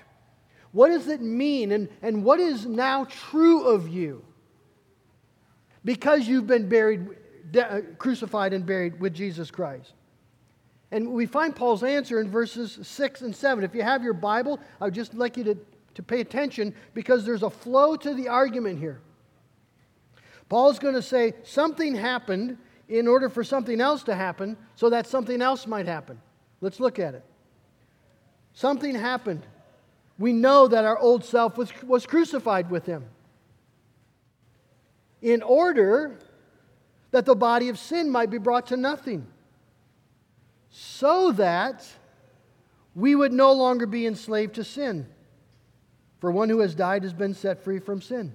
What 0.71 0.89
does 0.89 1.07
it 1.07 1.21
mean, 1.21 1.71
and, 1.71 1.89
and 2.01 2.23
what 2.23 2.39
is 2.39 2.65
now 2.65 3.05
true 3.05 3.67
of 3.67 3.89
you? 3.89 4.23
Because 5.83 6.27
you've 6.27 6.47
been 6.47 6.69
buried, 6.69 7.07
de- 7.51 7.71
uh, 7.71 7.81
crucified, 7.97 8.53
and 8.53 8.65
buried 8.65 8.99
with 8.99 9.13
Jesus 9.13 9.51
Christ. 9.51 9.93
And 10.91 11.11
we 11.11 11.25
find 11.25 11.55
Paul's 11.55 11.83
answer 11.83 12.19
in 12.19 12.29
verses 12.29 12.79
6 12.81 13.21
and 13.21 13.35
7. 13.35 13.63
If 13.63 13.73
you 13.73 13.81
have 13.81 14.03
your 14.03 14.13
Bible, 14.13 14.59
I 14.79 14.85
would 14.85 14.93
just 14.93 15.13
like 15.13 15.37
you 15.37 15.43
to, 15.45 15.57
to 15.95 16.03
pay 16.03 16.21
attention 16.21 16.73
because 16.93 17.25
there's 17.25 17.43
a 17.43 17.49
flow 17.49 17.95
to 17.95 18.13
the 18.13 18.27
argument 18.27 18.79
here. 18.79 19.01
Paul's 20.49 20.79
going 20.79 20.95
to 20.95 21.01
say, 21.01 21.33
Something 21.43 21.95
happened 21.95 22.57
in 22.89 23.07
order 23.07 23.29
for 23.29 23.43
something 23.43 23.79
else 23.79 24.03
to 24.03 24.15
happen 24.15 24.57
so 24.75 24.89
that 24.89 25.07
something 25.07 25.41
else 25.41 25.65
might 25.65 25.85
happen. 25.85 26.19
Let's 26.59 26.79
look 26.79 26.99
at 26.99 27.15
it. 27.15 27.23
Something 28.53 28.95
happened. 28.95 29.45
We 30.19 30.33
know 30.33 30.67
that 30.67 30.83
our 30.83 30.97
old 30.97 31.23
self 31.23 31.57
was, 31.57 31.71
was 31.83 32.05
crucified 32.05 32.69
with 32.69 32.85
him 32.85 33.05
in 35.21 35.41
order 35.41 36.19
that 37.11 37.25
the 37.25 37.35
body 37.35 37.69
of 37.69 37.77
sin 37.77 38.09
might 38.09 38.29
be 38.29 38.37
brought 38.37 38.67
to 38.67 38.77
nothing, 38.77 39.27
so 40.69 41.31
that 41.33 41.87
we 42.95 43.15
would 43.15 43.33
no 43.33 43.53
longer 43.53 43.85
be 43.85 44.05
enslaved 44.05 44.55
to 44.55 44.63
sin. 44.63 45.07
For 46.21 46.31
one 46.31 46.49
who 46.49 46.59
has 46.59 46.75
died 46.75 47.03
has 47.03 47.13
been 47.13 47.33
set 47.33 47.63
free 47.63 47.79
from 47.79 48.01
sin. 48.01 48.33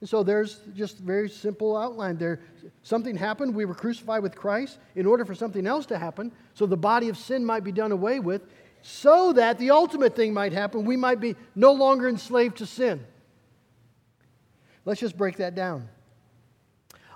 And 0.00 0.08
so 0.08 0.22
there's 0.22 0.60
just 0.76 0.98
very 0.98 1.30
simple 1.30 1.76
outline 1.78 2.18
there. 2.18 2.40
Something 2.82 3.16
happened. 3.16 3.54
We 3.54 3.64
were 3.64 3.74
crucified 3.74 4.22
with 4.22 4.36
Christ 4.36 4.78
in 4.94 5.06
order 5.06 5.24
for 5.24 5.34
something 5.34 5.66
else 5.66 5.86
to 5.86 5.98
happen, 5.98 6.30
so 6.52 6.66
the 6.66 6.76
body 6.76 7.08
of 7.08 7.16
sin 7.16 7.42
might 7.42 7.64
be 7.64 7.72
done 7.72 7.90
away 7.90 8.20
with, 8.20 8.42
so 8.82 9.32
that 9.32 9.58
the 9.58 9.70
ultimate 9.70 10.14
thing 10.14 10.34
might 10.34 10.52
happen. 10.52 10.84
We 10.84 10.98
might 10.98 11.20
be 11.20 11.36
no 11.54 11.72
longer 11.72 12.06
enslaved 12.06 12.58
to 12.58 12.66
sin. 12.66 13.02
Let's 14.84 15.00
just 15.00 15.16
break 15.16 15.38
that 15.38 15.54
down. 15.54 15.88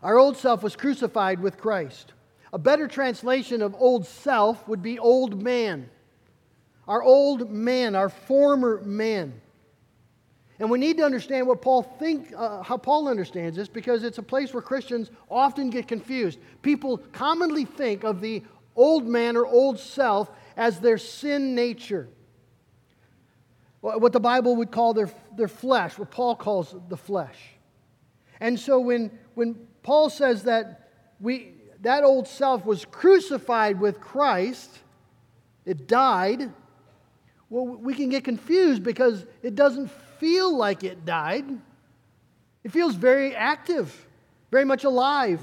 Our 0.03 0.19
old 0.19 0.39
self 0.39 0.63
was 0.63 0.77
crucified 0.77 1.41
with 1.41 1.59
Christ. 1.59 2.15
A 2.55 2.59
better 2.59 2.89
translation 2.89 3.61
of 3.61 3.75
old 3.79 4.07
self 4.07 4.67
would 4.67 4.81
be 4.81 4.99
old 4.99 5.43
man. 5.43 5.91
Our 6.87 7.03
old 7.03 7.51
man, 7.51 7.95
our 7.95 8.09
former 8.09 8.81
man. 8.83 9.43
And 10.61 10.71
we 10.71 10.79
need 10.79 10.97
to 10.97 11.05
understand 11.05 11.47
what 11.47 11.63
Paul 11.63 11.83
think, 11.83 12.33
uh, 12.37 12.63
how 12.63 12.77
Paul 12.77 13.07
understands 13.09 13.57
this, 13.57 13.69
because 13.69 14.03
it's 14.03 14.19
a 14.19 14.23
place 14.23 14.53
where 14.53 14.63
Christians 14.63 15.11
often 15.31 15.71
get 15.71 15.87
confused. 15.87 16.41
People 16.63 16.99
commonly 17.13 17.65
think 17.65 18.03
of 18.03 18.21
the 18.21 18.43
old 18.75 19.07
man 19.07 19.37
or 19.37 19.47
old 19.47 19.79
self 19.79 20.31
as 20.57 20.81
their 20.81 20.99
sin 20.99 21.55
nature, 21.55 22.09
what 23.81 24.13
the 24.13 24.21
Bible 24.21 24.57
would 24.57 24.73
call 24.73 24.93
their, 24.93 25.11
their 25.37 25.49
flesh, 25.49 25.97
what 25.97 26.11
Paul 26.11 26.35
calls 26.35 26.75
the 26.89 26.97
flesh. 26.97 27.39
And 28.41 28.59
so 28.59 28.81
when, 28.81 29.17
when 29.35 29.55
Paul 29.85 30.11
says 30.11 30.43
that 30.45 30.91
we, 31.21 31.53
that 31.83 32.03
old 32.03 32.27
self 32.27 32.65
was 32.65 32.85
crucified 32.85 33.79
with 33.79 34.01
Christ, 34.01 34.81
it 35.65 35.87
died, 35.87 36.53
well, 37.51 37.67
we 37.67 37.95
can 37.95 38.09
get 38.09 38.25
confused 38.25 38.83
because 38.83 39.25
it 39.43 39.55
doesn't 39.55 39.91
feel 40.19 40.57
like 40.57 40.85
it 40.85 41.05
died. 41.05 41.47
It 42.65 42.73
feels 42.73 42.95
very 42.95 43.35
active. 43.35 44.07
very 44.51 44.65
much 44.65 44.85
alive. 44.85 45.41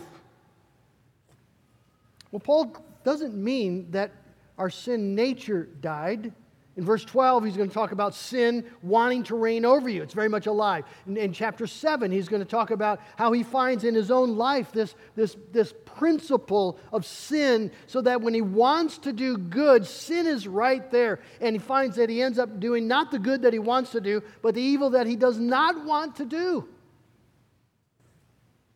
Well, 2.31 2.39
Paul 2.39 2.75
doesn't 3.03 3.35
mean 3.35 3.91
that 3.91 4.11
our 4.57 4.69
sin 4.69 5.13
nature 5.13 5.69
died. 5.79 6.33
In 6.77 6.83
verse 6.83 7.05
12, 7.05 7.45
he's 7.45 7.55
going 7.55 7.69
to 7.69 7.73
talk 7.73 7.93
about 7.93 8.13
sin 8.13 8.65
wanting 8.81 9.23
to 9.23 9.35
reign 9.35 9.63
over 9.63 9.87
you. 9.87 10.03
It's 10.03 10.13
very 10.13 10.27
much 10.27 10.45
alive. 10.45 10.83
In, 11.07 11.15
in, 11.15 11.31
chapter 11.31 11.67
7, 11.67 12.11
he's 12.11 12.27
going 12.27 12.41
to 12.41 12.47
talk 12.47 12.69
about 12.69 12.99
how 13.15 13.31
he 13.31 13.43
finds 13.43 13.85
in 13.85 13.95
his 13.95 14.11
own 14.11 14.35
life 14.35 14.73
this, 14.73 14.93
this, 15.15 15.37
this 15.53 15.73
principle 15.85 16.77
of 16.91 17.05
sin 17.05 17.71
so 17.87 18.01
that 18.01 18.21
when 18.21 18.33
he 18.33 18.41
wants 18.41 18.97
to 18.99 19.13
do 19.13 19.37
good, 19.37 19.85
sin 19.85 20.27
is 20.27 20.49
right 20.49 20.91
there. 20.91 21.21
And 21.39 21.55
he 21.55 21.59
finds 21.59 21.95
that 21.95 22.09
he 22.09 22.21
ends 22.21 22.37
up 22.37 22.59
doing 22.59 22.89
not 22.89 23.09
the 23.09 23.19
good 23.19 23.43
that 23.43 23.53
he 23.53 23.59
wants 23.59 23.91
to 23.91 24.01
do, 24.01 24.21
but 24.41 24.53
the 24.53 24.61
evil 24.61 24.89
that 24.89 25.07
he 25.07 25.15
does 25.15 25.39
not 25.39 25.85
want 25.85 26.17
to 26.17 26.25
do. 26.25 26.67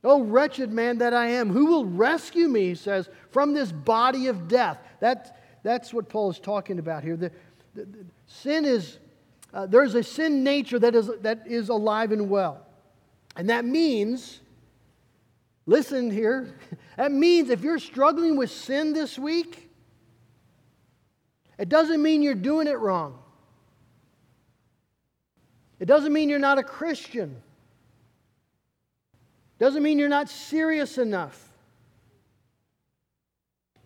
Oh, 0.06 0.24
wretched 0.24 0.72
man 0.72 1.00
that 1.00 1.14
I 1.14 1.28
am, 1.28 1.50
who 1.50 1.66
will 1.66 1.86
rescue 1.86 2.48
me, 2.48 2.70
he 2.70 2.76
says, 2.76 3.10
from 3.32 3.54
this 3.54 3.74
body 3.74 4.28
of 4.28 4.48
death? 4.48 4.80
That, 5.02 5.38
that's 5.64 5.94
what 5.94 6.08
Paul 6.08 6.30
is 6.30 6.40
talking 6.40 6.80
about 6.80 7.04
here. 7.04 7.18
The, 7.18 7.32
sin 8.28 8.66
is, 8.66 8.98
uh, 9.54 9.66
there's 9.66 9.96
a 9.96 10.04
sin 10.04 10.44
nature 10.44 10.80
that 10.80 10.96
is, 10.96 11.10
that 11.22 11.48
is 11.48 11.70
alive 11.70 12.12
and 12.12 12.30
well. 12.30 12.66
And 13.36 13.50
that 13.50 13.66
means, 13.66 14.40
listen 15.66 16.12
here, 16.12 16.56
that 16.98 17.12
means 17.12 17.50
if 17.50 17.62
you're 17.62 17.80
struggling 17.80 18.38
with 18.38 18.52
sin 18.52 18.94
this 18.94 19.18
week, 19.18 19.70
it 21.58 21.68
doesn't 21.70 22.02
mean 22.02 22.22
you're 22.22 22.36
doing 22.36 22.68
it 22.68 22.80
wrong. 22.80 23.20
It 25.80 25.86
doesn't 25.86 26.12
mean 26.12 26.30
you're 26.30 26.40
not 26.40 26.58
a 26.58 26.64
Christian. 26.64 27.42
It 29.60 29.64
Doesn't 29.64 29.84
mean 29.84 30.00
you're 30.00 30.10
not 30.10 30.30
serious 30.30 30.98
enough. 30.98 31.46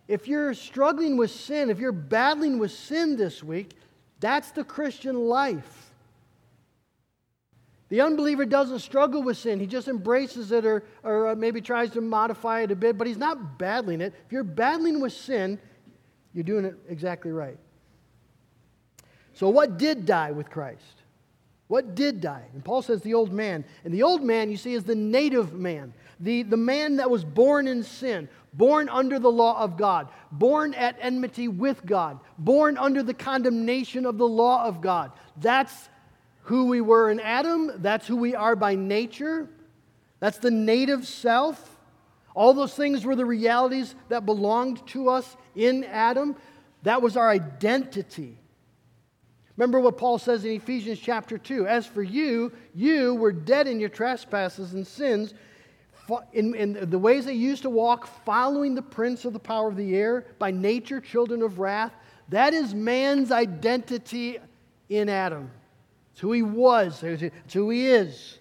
If 0.06 0.28
you're 0.28 0.54
struggling 0.54 1.16
with 1.16 1.30
sin, 1.30 1.70
if 1.70 1.78
you're 1.78 1.92
battling 1.92 2.58
with 2.58 2.72
sin 2.72 3.16
this 3.16 3.42
week, 3.42 3.76
that's 4.24 4.50
the 4.52 4.64
Christian 4.64 5.28
life. 5.28 5.92
The 7.90 8.00
unbeliever 8.00 8.44
doesn't 8.46 8.80
struggle 8.80 9.22
with 9.22 9.36
sin. 9.36 9.60
He 9.60 9.66
just 9.66 9.86
embraces 9.86 10.50
it 10.50 10.64
or, 10.64 10.82
or 11.02 11.28
uh, 11.28 11.34
maybe 11.34 11.60
tries 11.60 11.90
to 11.90 12.00
modify 12.00 12.62
it 12.62 12.70
a 12.70 12.76
bit, 12.76 12.96
but 12.96 13.06
he's 13.06 13.18
not 13.18 13.58
battling 13.58 14.00
it. 14.00 14.14
If 14.26 14.32
you're 14.32 14.42
battling 14.42 15.00
with 15.00 15.12
sin, 15.12 15.60
you're 16.32 16.44
doing 16.44 16.64
it 16.64 16.76
exactly 16.88 17.30
right. 17.30 17.58
So, 19.34 19.48
what 19.48 19.78
did 19.78 20.06
die 20.06 20.30
with 20.30 20.48
Christ? 20.50 21.02
What 21.68 21.94
did 21.94 22.20
die? 22.20 22.44
And 22.52 22.64
Paul 22.64 22.82
says 22.82 23.02
the 23.02 23.14
old 23.14 23.32
man. 23.32 23.64
And 23.84 23.92
the 23.92 24.02
old 24.02 24.22
man, 24.22 24.50
you 24.50 24.56
see, 24.56 24.74
is 24.74 24.84
the 24.84 24.94
native 24.94 25.54
man, 25.54 25.94
the, 26.20 26.42
the 26.42 26.56
man 26.56 26.96
that 26.96 27.10
was 27.10 27.24
born 27.24 27.66
in 27.66 27.82
sin, 27.82 28.28
born 28.52 28.88
under 28.88 29.18
the 29.18 29.32
law 29.32 29.60
of 29.62 29.76
God, 29.76 30.08
born 30.30 30.74
at 30.74 30.96
enmity 31.00 31.48
with 31.48 31.84
God, 31.86 32.20
born 32.38 32.76
under 32.76 33.02
the 33.02 33.14
condemnation 33.14 34.04
of 34.04 34.18
the 34.18 34.28
law 34.28 34.64
of 34.64 34.80
God. 34.80 35.12
That's 35.38 35.88
who 36.42 36.66
we 36.66 36.80
were 36.80 37.10
in 37.10 37.20
Adam. 37.20 37.72
That's 37.76 38.06
who 38.06 38.16
we 38.16 38.34
are 38.34 38.54
by 38.54 38.74
nature. 38.74 39.48
That's 40.20 40.38
the 40.38 40.50
native 40.50 41.06
self. 41.06 41.78
All 42.34 42.52
those 42.52 42.74
things 42.74 43.04
were 43.04 43.16
the 43.16 43.24
realities 43.24 43.94
that 44.08 44.26
belonged 44.26 44.86
to 44.88 45.08
us 45.08 45.36
in 45.54 45.84
Adam. 45.84 46.36
That 46.82 47.00
was 47.00 47.16
our 47.16 47.30
identity. 47.30 48.38
Remember 49.56 49.78
what 49.78 49.96
Paul 49.96 50.18
says 50.18 50.44
in 50.44 50.52
Ephesians 50.52 50.98
chapter 50.98 51.38
2 51.38 51.66
As 51.66 51.86
for 51.86 52.02
you, 52.02 52.52
you 52.74 53.14
were 53.14 53.32
dead 53.32 53.68
in 53.68 53.78
your 53.78 53.88
trespasses 53.88 54.74
and 54.74 54.86
sins, 54.86 55.34
in, 56.32 56.54
in, 56.54 56.90
the 56.90 56.98
ways 56.98 57.24
they 57.24 57.34
used 57.34 57.62
to 57.62 57.70
walk, 57.70 58.06
following 58.24 58.74
the 58.74 58.82
prince 58.82 59.24
of 59.24 59.32
the 59.32 59.38
power 59.38 59.68
of 59.68 59.76
the 59.76 59.96
air, 59.96 60.26
by 60.38 60.50
nature, 60.50 61.00
children 61.00 61.40
of 61.42 61.58
wrath. 61.58 61.92
That 62.28 62.52
is 62.52 62.74
man's 62.74 63.30
identity 63.30 64.38
in 64.88 65.08
Adam. 65.08 65.50
It's 66.12 66.20
who 66.20 66.32
he 66.32 66.42
was, 66.42 67.02
it's 67.02 67.54
who 67.54 67.70
he 67.70 67.86
is. 67.86 68.38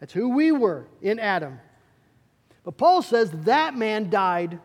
it's 0.00 0.12
who 0.12 0.30
we 0.30 0.50
were 0.50 0.86
in 1.00 1.18
Adam. 1.18 1.60
But 2.64 2.76
Paul 2.76 3.02
says 3.02 3.30
that 3.30 3.74
man 3.74 4.10
died 4.10 4.58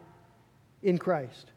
in 0.82 0.97
Christ. 0.97 1.51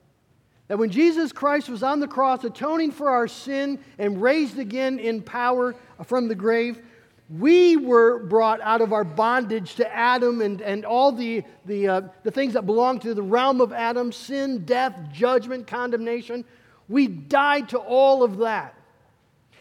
That 0.71 0.79
when 0.79 0.91
Jesus 0.91 1.33
Christ 1.33 1.69
was 1.69 1.83
on 1.83 1.99
the 1.99 2.07
cross, 2.07 2.45
atoning 2.45 2.93
for 2.93 3.11
our 3.11 3.27
sin 3.27 3.81
and 3.99 4.23
raised 4.23 4.57
again 4.57 5.01
in 5.01 5.21
power 5.21 5.75
from 6.05 6.29
the 6.29 6.37
grave, 6.37 6.81
we 7.29 7.77
were 7.77 8.21
brought 8.21 8.61
out 8.61 8.81
of 8.81 8.93
our 8.93 9.03
bondage 9.03 9.75
to 9.75 9.93
Adam 9.93 10.41
and, 10.41 10.61
and 10.61 10.85
all 10.85 11.11
the, 11.11 11.43
the, 11.67 11.89
uh, 11.89 12.03
the 12.23 12.31
things 12.31 12.53
that 12.53 12.67
belong 12.67 13.01
to 13.01 13.15
the 13.15 13.23
realm 13.23 13.61
of 13.61 13.73
Adam 13.73 14.13
sin, 14.13 14.65
death, 14.65 14.97
judgment, 15.13 15.67
condemnation. 15.67 16.45
We 16.89 17.09
died 17.09 17.71
to 17.71 17.79
all 17.79 18.23
of 18.23 18.39
that. 18.39 18.77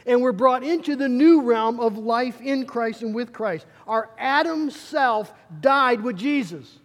And 0.05 0.21
we're 0.21 0.31
brought 0.31 0.63
into 0.63 0.95
the 0.95 1.09
new 1.09 1.41
realm 1.41 1.79
of 1.79 1.97
life 1.97 2.39
in 2.39 2.67
Christ 2.67 3.01
and 3.01 3.15
with 3.15 3.33
Christ. 3.33 3.65
Our 3.87 4.11
Adam 4.19 4.69
self 4.69 5.33
died 5.59 6.01
with 6.01 6.17
Jesus. 6.17 6.77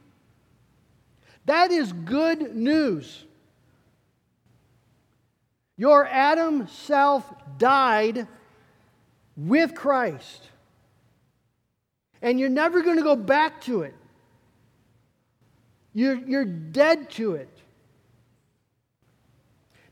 That 1.45 1.71
is 1.71 1.93
good 1.93 2.57
news. 2.57 3.27
Your 5.77 6.07
Adam 6.07 6.69
self 6.69 7.25
died 7.59 8.29
with 9.37 9.75
Christ. 9.75 10.49
And 12.23 12.39
you're 12.39 12.49
never 12.49 12.83
going 12.83 12.97
to 12.97 13.03
go 13.03 13.17
back 13.17 13.61
to 13.63 13.83
it. 13.83 13.95
You're, 15.93 16.17
you're 16.17 16.45
dead 16.45 17.11
to 17.11 17.35
it. 17.35 17.49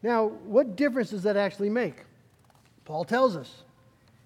Now, 0.03 0.27
what 0.27 0.77
difference 0.77 1.11
does 1.11 1.23
that 1.25 1.37
actually 1.37 1.71
make? 1.71 2.05
Paul 2.85 3.05
tells 3.05 3.37
us 3.37 3.63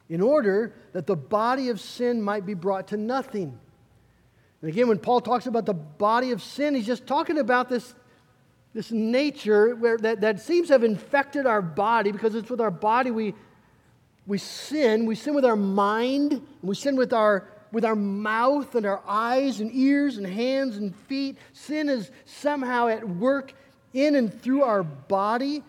in 0.08 0.20
order 0.20 0.74
that 0.92 1.06
the 1.06 1.16
body 1.16 1.68
of 1.68 1.80
sin 1.80 2.22
might 2.22 2.46
be 2.46 2.54
brought 2.54 2.88
to 2.88 2.96
nothing. 2.96 3.58
And 4.62 4.70
again, 4.70 4.88
when 4.88 4.98
Paul 4.98 5.20
talks 5.20 5.46
about 5.46 5.66
the 5.66 5.74
body 5.74 6.30
of 6.30 6.42
sin, 6.42 6.74
he's 6.74 6.86
just 6.86 7.06
talking 7.06 7.38
about 7.38 7.68
this 7.68 7.94
this 8.76 8.92
nature 8.92 9.74
where, 9.74 9.96
that, 9.96 10.20
that 10.20 10.38
seems 10.38 10.68
to 10.68 10.74
have 10.74 10.84
infected 10.84 11.46
our 11.46 11.62
body 11.62 12.12
because 12.12 12.34
it's 12.34 12.50
with 12.50 12.60
our 12.60 12.70
body 12.70 13.10
we, 13.10 13.34
we 14.26 14.36
sin. 14.36 15.06
We 15.06 15.14
sin 15.14 15.34
with 15.34 15.46
our 15.46 15.56
mind, 15.56 16.46
we 16.62 16.74
sin 16.74 16.94
with 16.94 17.14
our, 17.14 17.48
with 17.72 17.86
our 17.86 17.96
mouth 17.96 18.74
and 18.74 18.84
our 18.84 19.02
eyes 19.08 19.60
and 19.60 19.74
ears 19.74 20.18
and 20.18 20.26
hands 20.26 20.76
and 20.76 20.94
feet. 20.94 21.38
Sin 21.54 21.88
is 21.88 22.10
somehow 22.26 22.88
at 22.88 23.08
work 23.08 23.54
in 23.94 24.14
and 24.14 24.42
through 24.42 24.62
our 24.62 24.82
body. 24.82 25.62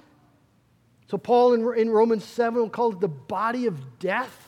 So, 1.09 1.17
Paul 1.17 1.53
in, 1.53 1.79
in 1.79 1.89
Romans 1.89 2.25
7 2.25 2.59
will 2.59 2.69
call 2.69 2.91
it 2.91 2.99
the 2.99 3.07
body 3.07 3.67
of 3.67 3.99
death. 3.99 4.46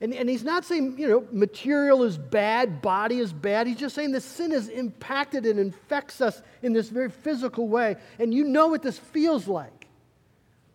And, 0.00 0.12
and 0.12 0.28
he's 0.28 0.44
not 0.44 0.64
saying, 0.64 0.98
you 0.98 1.08
know, 1.08 1.26
material 1.30 2.02
is 2.02 2.18
bad, 2.18 2.82
body 2.82 3.18
is 3.18 3.32
bad. 3.32 3.66
He's 3.66 3.76
just 3.76 3.94
saying 3.94 4.12
the 4.12 4.20
sin 4.20 4.50
has 4.50 4.68
impacted 4.68 5.46
and 5.46 5.58
infects 5.58 6.20
us 6.20 6.42
in 6.62 6.72
this 6.72 6.88
very 6.88 7.10
physical 7.10 7.68
way. 7.68 7.96
And 8.18 8.34
you 8.34 8.44
know 8.44 8.68
what 8.68 8.82
this 8.82 8.98
feels 8.98 9.46
like. 9.46 9.86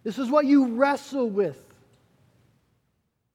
This 0.04 0.18
is 0.18 0.30
what 0.30 0.46
you 0.46 0.76
wrestle 0.76 1.30
with. 1.30 1.64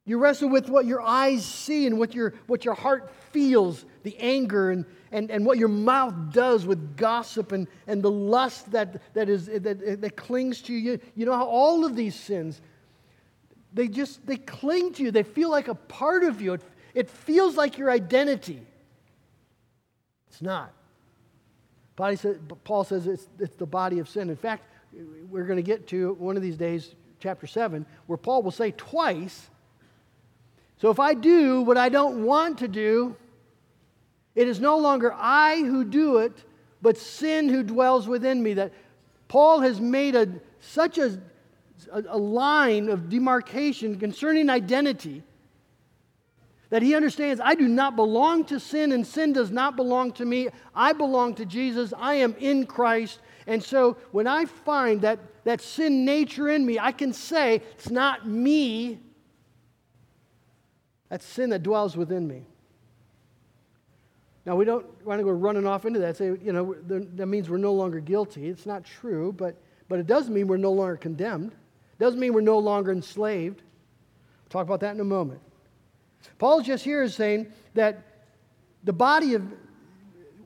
You 0.07 0.19
wrestle 0.19 0.51
with 0.51 0.69
what 0.69 0.85
your 0.85 1.01
eyes 1.01 1.45
see 1.45 1.87
and 1.87 1.99
what 1.99 2.15
your, 2.15 2.35
what 2.47 2.65
your 2.65 2.75
heart 2.75 3.11
feels, 3.31 3.85
the 4.03 4.17
anger 4.19 4.71
and, 4.71 4.85
and, 5.13 5.31
and 5.31 5.47
what 5.47 5.59
your 5.59 5.69
mouth 5.69 6.15
does 6.33 6.67
with 6.67 6.97
gossip 6.97 7.53
and, 7.53 7.69
and 7.87 8.03
the 8.03 8.11
lust 8.11 8.71
that, 8.73 9.01
that, 9.15 9.29
is, 9.29 9.47
that, 9.47 10.01
that 10.01 10.17
clings 10.17 10.61
to 10.63 10.75
you. 10.75 10.99
You 11.15 11.25
know 11.25 11.33
how 11.33 11.47
all 11.47 11.85
of 11.85 11.97
these 11.97 12.15
sins 12.15 12.61
they 13.75 13.89
just 13.89 14.27
they 14.27 14.37
cling 14.37 14.93
to 14.95 15.03
you. 15.03 15.11
They 15.11 15.23
feel 15.23 15.51
like 15.51 15.69
a 15.69 15.75
part 15.75 16.25
of 16.25 16.41
you. 16.41 16.55
It, 16.55 16.63
it 16.95 17.11
feels 17.11 17.57
like 17.57 17.77
your 17.77 17.91
identity. 17.91 18.63
It's 20.29 20.41
not. 20.41 20.73
Body 21.97 22.17
says, 22.17 22.39
paul 22.65 22.85
says 22.85 23.07
it's, 23.07 23.29
it's 23.39 23.55
the 23.57 23.67
body 23.67 23.99
of 23.99 24.09
sin. 24.09 24.31
In 24.31 24.37
fact 24.37 24.65
we're 25.29 25.45
going 25.45 25.57
to 25.57 25.63
get 25.63 25.89
to 25.89 26.15
one 26.15 26.37
of 26.37 26.43
these 26.43 26.57
days 26.57 26.95
chapter 27.19 27.49
7 27.49 27.85
where 28.07 28.17
paul 28.17 28.45
will 28.45 28.53
say 28.53 28.71
twice 28.77 29.49
so 30.77 30.89
if 30.89 31.01
i 31.01 31.15
do 31.15 31.63
what 31.63 31.77
i 31.77 31.89
don't 31.89 32.25
want 32.25 32.59
to 32.59 32.69
do 32.69 33.17
it 34.37 34.47
is 34.47 34.61
no 34.61 34.79
longer 34.79 35.13
i 35.17 35.59
who 35.59 35.85
do 35.85 36.19
it 36.19 36.45
but 36.85 36.99
sin 36.99 37.49
who 37.49 37.63
dwells 37.63 38.07
within 38.07 38.43
me. 38.43 38.53
That 38.53 38.71
paul 39.27 39.61
has 39.61 39.81
made 39.81 40.15
a 40.15 40.29
such 40.61 40.99
a 40.99 41.19
a, 41.93 42.19
line 42.19 42.89
of 42.89 43.09
demarcation 43.09 43.99
concerning 43.99 44.51
identity 44.51 45.23
that 46.71 46.83
he 46.83 46.95
understands 46.95 47.41
I 47.41 47.55
do 47.55 47.69
not 47.69 47.97
belong 47.97 48.45
to 48.47 48.59
sin, 48.59 48.93
and 48.93 49.07
sin 49.07 49.33
does 49.33 49.51
not 49.51 49.77
belong 49.77 50.13
to 50.15 50.25
me. 50.25 50.49
I 50.75 50.93
belong 50.93 51.35
to 51.37 51.47
Jesus. 51.47 51.93
I 51.97 52.15
am 52.15 52.35
in 52.39 52.67
Christ. 52.67 53.21
And 53.47 53.63
so 53.63 53.97
when 54.11 54.27
I 54.27 54.47
find 54.47 55.03
that, 55.03 55.19
that 55.45 55.61
sin 55.61 56.05
nature 56.05 56.49
in 56.49 56.65
me, 56.65 56.79
I 56.79 56.93
can 56.93 57.13
say, 57.13 57.63
it's 57.73 57.91
not 57.91 58.27
me, 58.27 58.99
that's 61.09 61.25
sin 61.25 61.51
that 61.51 61.63
dwells 61.63 61.97
within 61.97 62.27
me. 62.27 62.47
Now, 64.47 64.57
we 64.57 64.65
don't 64.65 64.85
want 65.07 65.21
to 65.21 65.25
go 65.25 65.31
running 65.31 65.67
off 65.67 65.87
into 65.87 66.01
that, 66.01 66.17
say, 66.17 66.27
you 66.27 66.53
know, 66.53 66.75
that 66.87 67.27
means 67.27 67.49
we're 67.49 67.57
no 67.57 67.73
longer 67.73 68.01
guilty. 68.01 68.49
It's 68.49 68.67
not 68.67 68.85
true, 68.85 69.33
but, 69.33 69.57
but 69.89 69.99
it 69.99 70.07
does 70.07 70.29
mean 70.29 70.49
we're 70.49 70.59
no 70.59 70.73
longer 70.73 70.97
condemned. 70.97 71.55
Doesn't 71.99 72.19
mean 72.19 72.33
we're 72.33 72.41
no 72.41 72.59
longer 72.59 72.93
enslaved. 72.93 73.63
We'll 73.63 74.51
talk 74.51 74.63
about 74.67 74.81
that 74.81 74.95
in 74.95 75.01
a 75.01 75.05
moment. 75.05 75.41
Paul 76.39 76.61
just 76.63 76.85
here 76.85 77.03
is 77.03 77.15
saying 77.15 77.53
that 77.75 78.03
the 78.83 78.93
body 78.93 79.35
of, 79.35 79.43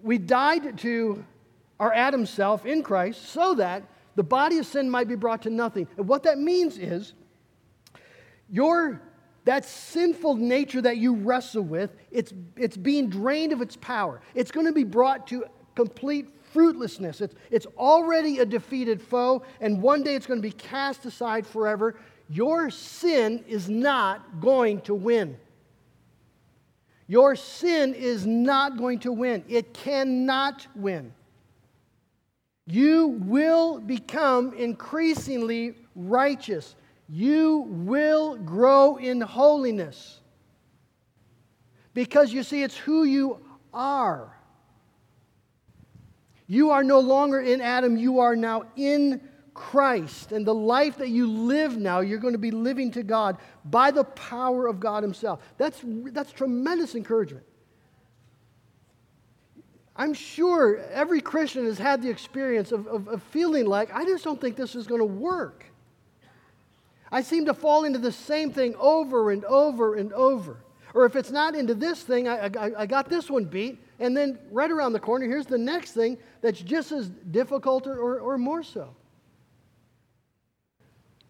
we 0.02 0.18
died 0.18 0.78
to 0.78 1.24
our 1.80 1.92
Adam 1.92 2.26
self 2.26 2.66
in 2.66 2.82
Christ 2.82 3.26
so 3.26 3.54
that 3.54 3.82
the 4.16 4.22
body 4.22 4.58
of 4.58 4.66
sin 4.66 4.90
might 4.90 5.08
be 5.08 5.14
brought 5.14 5.42
to 5.42 5.50
nothing. 5.50 5.86
And 5.96 6.08
what 6.08 6.24
that 6.24 6.38
means 6.38 6.78
is 6.78 7.14
your 8.50 9.00
that 9.44 9.64
sinful 9.64 10.34
nature 10.34 10.82
that 10.82 10.98
you 10.98 11.14
wrestle 11.14 11.62
with, 11.62 11.94
it's, 12.10 12.34
it's 12.54 12.76
being 12.76 13.08
drained 13.08 13.50
of 13.50 13.62
its 13.62 13.76
power. 13.76 14.20
It's 14.34 14.50
going 14.50 14.66
to 14.66 14.72
be 14.72 14.84
brought 14.84 15.26
to 15.28 15.46
complete 15.74 16.28
fruitlessness. 16.52 17.20
It's, 17.20 17.34
it's 17.50 17.66
already 17.76 18.38
a 18.38 18.46
defeated 18.46 19.00
foe, 19.00 19.42
and 19.60 19.82
one 19.82 20.02
day 20.02 20.14
it's 20.14 20.26
going 20.26 20.40
to 20.40 20.48
be 20.48 20.52
cast 20.52 21.04
aside 21.06 21.46
forever. 21.46 21.96
Your 22.28 22.70
sin 22.70 23.44
is 23.48 23.68
not 23.68 24.40
going 24.40 24.80
to 24.82 24.94
win. 24.94 25.36
Your 27.06 27.36
sin 27.36 27.94
is 27.94 28.26
not 28.26 28.76
going 28.76 28.98
to 29.00 29.12
win. 29.12 29.44
It 29.48 29.72
cannot 29.72 30.66
win. 30.74 31.12
You 32.66 33.08
will 33.22 33.80
become 33.80 34.52
increasingly 34.52 35.74
righteous 35.94 36.74
you 37.08 37.66
will 37.68 38.36
grow 38.36 38.96
in 38.96 39.20
holiness. 39.20 40.20
Because 41.94 42.32
you 42.32 42.42
see, 42.42 42.62
it's 42.62 42.76
who 42.76 43.04
you 43.04 43.40
are. 43.72 44.37
You 46.48 46.70
are 46.70 46.82
no 46.82 46.98
longer 46.98 47.40
in 47.40 47.60
Adam, 47.60 47.96
you 47.96 48.18
are 48.18 48.34
now 48.34 48.64
in 48.74 49.20
Christ. 49.54 50.32
And 50.32 50.46
the 50.46 50.54
life 50.54 50.96
that 50.98 51.10
you 51.10 51.30
live 51.30 51.76
now, 51.76 52.00
you're 52.00 52.18
going 52.18 52.32
to 52.32 52.38
be 52.38 52.50
living 52.50 52.90
to 52.92 53.02
God 53.02 53.36
by 53.66 53.90
the 53.90 54.04
power 54.04 54.66
of 54.66 54.80
God 54.80 55.02
Himself. 55.02 55.40
That's, 55.58 55.80
that's 55.84 56.32
tremendous 56.32 56.94
encouragement. 56.94 57.44
I'm 59.94 60.14
sure 60.14 60.78
every 60.92 61.20
Christian 61.20 61.64
has 61.64 61.76
had 61.76 62.02
the 62.02 62.08
experience 62.08 62.70
of, 62.70 62.86
of, 62.86 63.08
of 63.08 63.22
feeling 63.24 63.66
like, 63.66 63.92
I 63.92 64.04
just 64.04 64.22
don't 64.22 64.40
think 64.40 64.56
this 64.56 64.76
is 64.76 64.86
going 64.86 65.00
to 65.00 65.04
work. 65.04 65.64
I 67.10 67.22
seem 67.22 67.46
to 67.46 67.54
fall 67.54 67.84
into 67.84 67.98
the 67.98 68.12
same 68.12 68.52
thing 68.52 68.74
over 68.78 69.32
and 69.32 69.44
over 69.44 69.96
and 69.96 70.12
over. 70.12 70.58
Or 70.94 71.04
if 71.04 71.16
it's 71.16 71.30
not 71.30 71.54
into 71.54 71.74
this 71.74 72.02
thing, 72.02 72.28
I, 72.28 72.46
I, 72.46 72.70
I, 72.78 72.86
got 72.86 73.08
this 73.08 73.28
one 73.28 73.44
beat, 73.44 73.82
and 73.98 74.16
then 74.16 74.38
right 74.50 74.70
around 74.70 74.92
the 74.92 75.00
corner, 75.00 75.26
here's 75.26 75.46
the 75.46 75.58
next 75.58 75.92
thing 75.92 76.18
that's 76.40 76.60
just 76.60 76.92
as 76.92 77.08
difficult 77.08 77.86
or, 77.86 77.98
or, 77.98 78.20
or 78.20 78.38
more 78.38 78.62
so. 78.62 78.94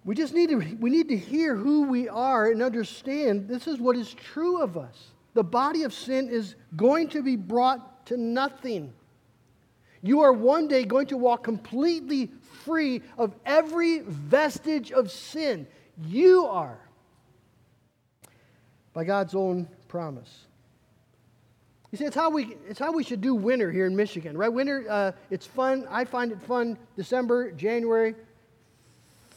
We 0.05 0.15
just 0.15 0.33
need 0.33 0.51
to, 0.51 0.57
we 0.81 0.91
need 0.91 1.09
to 1.09 1.17
hear 1.17 1.55
who 1.55 1.83
we 1.83 2.09
are 2.09 2.51
and 2.51 2.63
understand 2.63 3.49
this 3.49 3.67
is 3.67 3.79
what 3.79 3.97
is 3.97 4.15
true 4.15 4.63
of 4.63 4.77
us. 4.77 5.09
The 5.35 5.45
body 5.45 5.83
of 5.83 5.93
sin 5.93 6.29
is 6.29 6.55
going 6.77 7.09
to 7.11 7.23
be 7.23 7.37
brought 7.37 8.07
to 8.07 8.17
nothing. 8.17 8.93
You 10.03 10.21
are 10.21 10.33
one 10.33 10.69
day 10.69 10.85
going 10.85 11.09
to 11.09 11.17
walk 11.17 11.45
completely 11.45 12.31
free 12.65 13.03
of 13.17 13.35
every 13.45 14.01
vestige 14.01 14.93
of 14.93 15.11
sin. 15.11 15.67
You 16.07 16.47
are. 16.47 16.79
By 18.93 19.05
God's 19.05 19.35
own 19.35 19.69
promise. 19.89 20.48
You 21.91 21.99
see, 21.99 22.05
it's 22.05 22.17
how 22.17 22.31
we, 22.31 22.57
it's 22.69 22.79
how 22.79 22.93
we 22.93 23.03
should 23.03 23.21
do 23.21 23.35
winter 23.35 23.73
here 23.73 23.87
in 23.87 23.97
Michigan, 23.97 24.37
right? 24.37 24.53
Winter, 24.53 24.85
uh, 24.89 25.13
it's 25.31 25.47
fun. 25.47 25.87
I 25.91 26.05
find 26.05 26.33
it 26.33 26.41
fun 26.43 26.77
December, 26.97 27.51
January, 27.53 28.15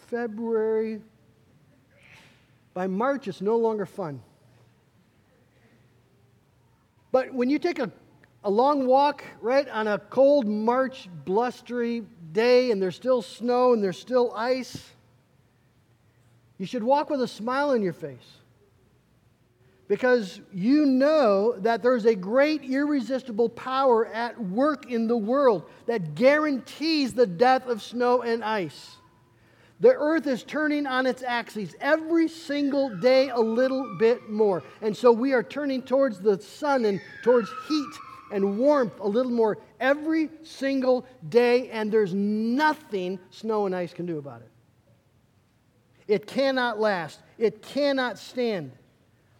February. 0.07 1.01
By 2.73 2.87
March, 2.87 3.27
it's 3.27 3.41
no 3.41 3.57
longer 3.57 3.85
fun. 3.85 4.21
But 7.11 7.33
when 7.33 7.49
you 7.49 7.59
take 7.59 7.79
a 7.79 7.91
a 8.43 8.49
long 8.49 8.87
walk, 8.87 9.23
right, 9.39 9.67
on 9.69 9.87
a 9.87 9.99
cold 9.99 10.47
March 10.47 11.07
blustery 11.25 12.03
day 12.31 12.71
and 12.71 12.81
there's 12.81 12.95
still 12.95 13.21
snow 13.21 13.73
and 13.73 13.83
there's 13.83 13.99
still 13.99 14.33
ice, 14.35 14.91
you 16.57 16.65
should 16.65 16.83
walk 16.83 17.09
with 17.09 17.21
a 17.21 17.27
smile 17.27 17.71
on 17.71 17.81
your 17.81 17.93
face. 17.93 18.40
Because 19.91 20.39
you 20.53 20.85
know 20.85 21.53
that 21.59 21.83
there's 21.83 22.05
a 22.05 22.15
great 22.15 22.63
irresistible 22.63 23.49
power 23.49 24.07
at 24.07 24.41
work 24.41 24.89
in 24.89 25.05
the 25.05 25.17
world 25.17 25.65
that 25.85 26.15
guarantees 26.15 27.13
the 27.13 27.27
death 27.27 27.67
of 27.67 27.81
snow 27.81 28.21
and 28.21 28.41
ice. 28.41 28.95
The 29.81 29.89
earth 29.89 30.27
is 30.27 30.43
turning 30.43 30.87
on 30.87 31.05
its 31.05 31.23
axis 31.23 31.75
every 31.81 32.29
single 32.29 32.87
day 33.01 33.31
a 33.31 33.37
little 33.41 33.97
bit 33.99 34.29
more. 34.29 34.63
And 34.81 34.95
so 34.95 35.11
we 35.11 35.33
are 35.33 35.43
turning 35.43 35.81
towards 35.81 36.21
the 36.21 36.41
sun 36.41 36.85
and 36.85 37.01
towards 37.21 37.49
heat 37.67 37.93
and 38.31 38.57
warmth 38.59 38.97
a 39.01 39.07
little 39.09 39.33
more 39.33 39.57
every 39.81 40.29
single 40.41 41.05
day, 41.27 41.69
and 41.69 41.91
there's 41.91 42.13
nothing 42.13 43.19
snow 43.29 43.65
and 43.65 43.75
ice 43.75 43.93
can 43.93 44.05
do 44.05 44.19
about 44.19 44.39
it. 44.39 44.51
It 46.07 46.27
cannot 46.27 46.79
last, 46.79 47.19
it 47.37 47.61
cannot 47.61 48.17
stand. 48.17 48.71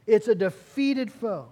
It's 0.08 0.28
a 0.28 0.36
defeated 0.36 1.12
foe. 1.12 1.50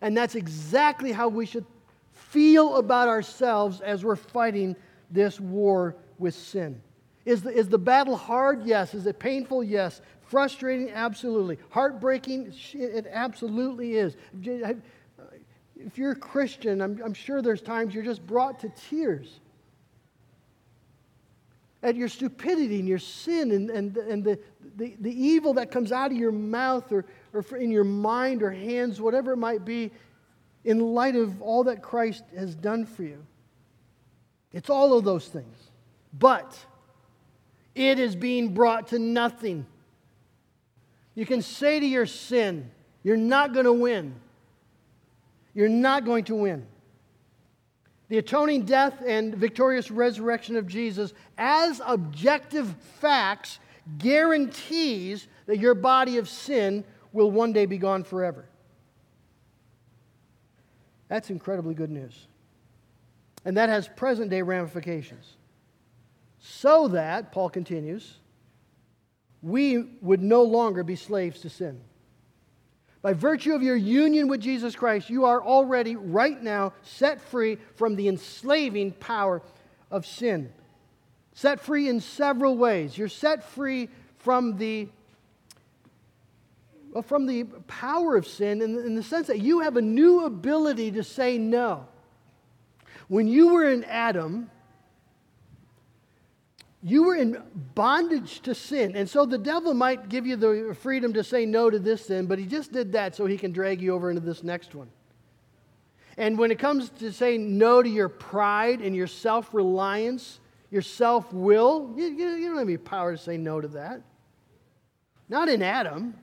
And 0.00 0.16
that's 0.16 0.34
exactly 0.34 1.12
how 1.12 1.28
we 1.28 1.46
should 1.46 1.66
feel 2.12 2.76
about 2.76 3.08
ourselves 3.08 3.80
as 3.80 4.04
we're 4.04 4.16
fighting 4.16 4.74
this 5.10 5.38
war 5.38 5.96
with 6.18 6.34
sin. 6.34 6.80
Is 7.24 7.42
the, 7.42 7.50
is 7.50 7.68
the 7.68 7.78
battle 7.78 8.16
hard? 8.16 8.64
Yes. 8.64 8.94
Is 8.94 9.06
it 9.06 9.18
painful? 9.18 9.62
Yes. 9.62 10.00
Frustrating? 10.22 10.90
Absolutely. 10.90 11.58
Heartbreaking? 11.70 12.52
It 12.74 13.06
absolutely 13.08 13.94
is 13.94 14.16
if 15.86 15.98
you're 15.98 16.12
a 16.12 16.16
Christian, 16.16 16.80
I'm, 16.80 17.00
I'm 17.04 17.14
sure 17.14 17.42
there's 17.42 17.62
times 17.62 17.94
you're 17.94 18.04
just 18.04 18.26
brought 18.26 18.60
to 18.60 18.72
tears 18.88 19.40
at 21.82 21.96
your 21.96 22.08
stupidity 22.08 22.78
and 22.78 22.88
your 22.88 22.98
sin 22.98 23.50
and, 23.50 23.70
and, 23.70 23.96
and 23.96 24.22
the, 24.22 24.38
the, 24.76 24.94
the 25.00 25.10
evil 25.10 25.54
that 25.54 25.70
comes 25.70 25.90
out 25.90 26.12
of 26.12 26.16
your 26.16 26.32
mouth 26.32 26.90
or, 26.92 27.04
or 27.32 27.44
in 27.56 27.70
your 27.70 27.84
mind 27.84 28.42
or 28.42 28.50
hands, 28.50 29.00
whatever 29.00 29.32
it 29.32 29.38
might 29.38 29.64
be, 29.64 29.90
in 30.64 30.80
light 30.80 31.16
of 31.16 31.40
all 31.42 31.64
that 31.64 31.82
Christ 31.82 32.24
has 32.36 32.54
done 32.54 32.86
for 32.86 33.02
you. 33.02 33.24
It's 34.52 34.70
all 34.70 34.96
of 34.96 35.04
those 35.04 35.26
things. 35.26 35.56
But 36.12 36.58
it 37.74 37.98
is 37.98 38.14
being 38.14 38.52
brought 38.54 38.88
to 38.88 38.98
nothing. 38.98 39.66
You 41.14 41.26
can 41.26 41.42
say 41.42 41.80
to 41.80 41.86
your 41.86 42.06
sin, 42.06 42.70
You're 43.02 43.16
not 43.16 43.52
going 43.52 43.64
to 43.64 43.72
win. 43.72 44.14
You're 45.54 45.68
not 45.68 46.04
going 46.04 46.24
to 46.24 46.34
win. 46.34 46.66
The 48.08 48.18
atoning 48.18 48.66
death 48.66 49.02
and 49.06 49.34
victorious 49.34 49.90
resurrection 49.90 50.56
of 50.56 50.66
Jesus, 50.66 51.14
as 51.38 51.80
objective 51.84 52.68
facts, 53.00 53.58
guarantees 53.98 55.28
that 55.46 55.58
your 55.58 55.74
body 55.74 56.18
of 56.18 56.28
sin 56.28 56.84
will 57.12 57.30
one 57.30 57.52
day 57.52 57.66
be 57.66 57.78
gone 57.78 58.04
forever. 58.04 58.46
That's 61.08 61.30
incredibly 61.30 61.74
good 61.74 61.90
news. 61.90 62.26
And 63.44 63.56
that 63.56 63.68
has 63.68 63.88
present 63.88 64.30
day 64.30 64.42
ramifications. 64.42 65.36
So 66.38 66.88
that, 66.88 67.32
Paul 67.32 67.50
continues, 67.50 68.18
we 69.42 69.84
would 70.00 70.22
no 70.22 70.42
longer 70.42 70.82
be 70.82 70.96
slaves 70.96 71.40
to 71.40 71.50
sin. 71.50 71.80
By 73.02 73.14
virtue 73.14 73.52
of 73.52 73.62
your 73.62 73.76
union 73.76 74.28
with 74.28 74.40
Jesus 74.40 74.76
Christ, 74.76 75.10
you 75.10 75.24
are 75.24 75.42
already, 75.42 75.96
right 75.96 76.40
now, 76.40 76.72
set 76.82 77.20
free 77.20 77.58
from 77.74 77.96
the 77.96 78.08
enslaving 78.08 78.92
power 78.92 79.42
of 79.90 80.06
sin. 80.06 80.52
Set 81.34 81.60
free 81.60 81.88
in 81.88 82.00
several 82.00 82.56
ways. 82.56 82.96
You're 82.96 83.08
set 83.08 83.42
free 83.42 83.88
from 84.18 84.56
the 84.56 84.88
Uh, 86.94 87.02
from 87.02 87.26
the 87.26 87.44
power 87.66 88.16
of 88.16 88.26
sin 88.26 88.60
in, 88.60 88.78
in 88.78 88.94
the 88.94 89.02
sense 89.02 89.26
that 89.26 89.40
you 89.40 89.60
have 89.60 89.76
a 89.76 89.82
new 89.82 90.24
ability 90.24 90.90
to 90.92 91.02
say 91.02 91.38
no. 91.38 91.86
When 93.08 93.26
you 93.26 93.54
were 93.54 93.68
in 93.68 93.84
Adam, 93.84 94.50
you 96.82 97.04
were 97.04 97.14
in 97.14 97.42
bondage 97.74 98.40
to 98.40 98.54
sin. 98.54 98.96
And 98.96 99.08
so 99.08 99.24
the 99.24 99.38
devil 99.38 99.72
might 99.72 100.08
give 100.08 100.26
you 100.26 100.36
the 100.36 100.76
freedom 100.80 101.12
to 101.12 101.24
say 101.24 101.46
no 101.46 101.70
to 101.70 101.78
this 101.78 102.06
sin, 102.06 102.26
but 102.26 102.38
he 102.38 102.46
just 102.46 102.72
did 102.72 102.92
that 102.92 103.14
so 103.14 103.24
he 103.26 103.38
can 103.38 103.52
drag 103.52 103.80
you 103.80 103.94
over 103.94 104.10
into 104.10 104.22
this 104.22 104.42
next 104.42 104.74
one. 104.74 104.88
And 106.18 106.38
when 106.38 106.50
it 106.50 106.58
comes 106.58 106.90
to 106.90 107.12
saying 107.12 107.56
no 107.56 107.82
to 107.82 107.88
your 107.88 108.08
pride 108.08 108.80
and 108.80 108.94
your 108.94 109.06
self 109.06 109.54
reliance, 109.54 110.40
your 110.70 110.82
self 110.82 111.32
will, 111.32 111.94
you, 111.96 112.04
you, 112.04 112.48
don't 112.48 112.58
have 112.58 112.68
any 112.68 112.76
power 112.76 113.12
to 113.12 113.18
say 113.18 113.36
no 113.36 113.60
to 113.60 113.68
that. 113.68 114.02
Not 115.28 115.48
in 115.48 115.62
Adam. 115.62 116.14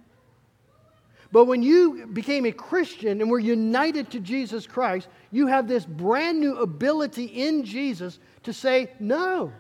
But 1.32 1.46
when 1.46 1.62
you 1.62 2.08
became 2.08 2.46
a 2.46 2.52
Christian 2.52 3.22
and 3.22 3.30
were 3.30 3.40
united 3.40 4.10
to 4.12 4.20
Jesus 4.20 4.66
Christ, 4.66 5.08
you 5.32 5.48
have 5.48 5.68
this 5.68 5.86
brand 5.86 6.40
new 6.40 6.58
ability 6.58 7.26
in 7.26 7.64
Jesus 7.64 8.20
to 8.44 8.54
say 8.54 8.92
no. 9.00 9.54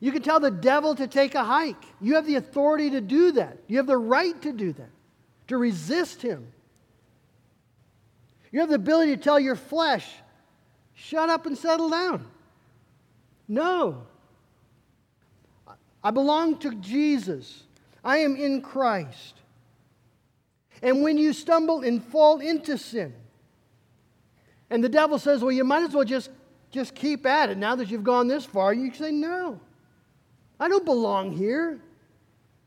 You 0.00 0.12
can 0.12 0.22
tell 0.22 0.40
the 0.40 0.50
devil 0.50 0.94
to 0.96 1.06
take 1.06 1.34
a 1.34 1.44
hike. 1.44 1.82
You 2.00 2.16
have 2.16 2.26
the 2.26 2.34
authority 2.34 2.90
to 2.90 3.00
do 3.00 3.32
that. 3.32 3.58
You 3.68 3.78
have 3.78 3.86
the 3.86 3.96
right 3.96 4.40
to 4.42 4.52
do 4.52 4.72
that, 4.72 4.90
to 5.48 5.56
resist 5.56 6.20
him. 6.20 6.48
You 8.50 8.60
have 8.60 8.68
the 8.68 8.74
ability 8.74 9.16
to 9.16 9.22
tell 9.22 9.38
your 9.38 9.56
flesh, 9.56 10.06
shut 10.94 11.28
up 11.28 11.46
and 11.46 11.56
settle 11.56 11.90
down. 11.90 12.26
No. 13.48 14.02
I 16.02 16.10
belong 16.10 16.58
to 16.58 16.74
Jesus. 16.74 17.64
I 18.04 18.18
am 18.18 18.36
in 18.36 18.62
Christ. 18.62 19.34
And 20.82 21.02
when 21.02 21.18
you 21.18 21.32
stumble 21.32 21.82
and 21.82 22.02
fall 22.02 22.40
into 22.40 22.76
sin, 22.78 23.14
and 24.70 24.82
the 24.82 24.88
devil 24.88 25.18
says, 25.18 25.42
well, 25.42 25.52
you 25.52 25.64
might 25.64 25.84
as 25.84 25.94
well 25.94 26.04
just, 26.04 26.30
just 26.70 26.94
keep 26.94 27.24
at 27.24 27.50
it 27.50 27.58
now 27.58 27.76
that 27.76 27.90
you've 27.90 28.04
gone 28.04 28.26
this 28.26 28.44
far, 28.44 28.72
you 28.72 28.92
say, 28.92 29.12
no. 29.12 29.60
I 30.58 30.68
don't 30.68 30.84
belong 30.84 31.32
here. 31.32 31.78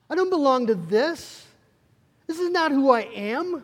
I 0.10 0.16
don't 0.16 0.30
belong 0.30 0.68
to 0.68 0.76
this. 0.76 1.46
This 2.28 2.40
is 2.40 2.50
not 2.50 2.72
who 2.72 2.92
I 2.92 3.02
am. 3.02 3.64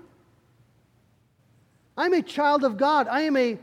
I'm 1.97 2.13
a 2.13 2.21
child 2.21 2.63
of 2.63 2.77
God. 2.77 3.08
I 3.08 3.21
am 3.21 3.38
a 3.38 3.58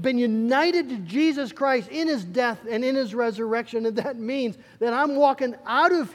been 0.00 0.18
united 0.18 0.88
to 0.88 0.96
Jesus 0.98 1.52
Christ 1.52 1.88
in 1.90 2.08
his 2.08 2.24
death 2.24 2.60
and 2.68 2.82
in 2.82 2.94
his 2.94 3.14
resurrection, 3.14 3.84
and 3.84 3.96
that 3.96 4.16
means 4.16 4.56
that 4.78 4.94
I'm 4.94 5.16
walking 5.16 5.54
out 5.66 5.92
of 5.92 6.14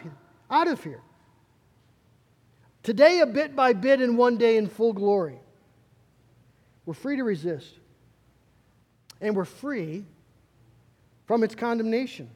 out 0.50 0.68
of 0.68 0.84
here. 0.84 1.02
Today, 2.88 3.20
a 3.20 3.26
bit 3.26 3.54
by 3.54 3.74
bit, 3.74 4.00
and 4.00 4.18
one 4.18 4.38
day 4.38 4.56
in 4.56 4.70
full 4.70 4.94
glory. 4.94 5.38
We're 6.86 6.94
free 6.94 7.18
to 7.18 7.24
resist. 7.26 7.74
And 9.20 9.36
we're 9.36 9.44
free 9.44 10.06
from 11.26 11.44
its 11.44 11.54
condemnation. 11.54 12.30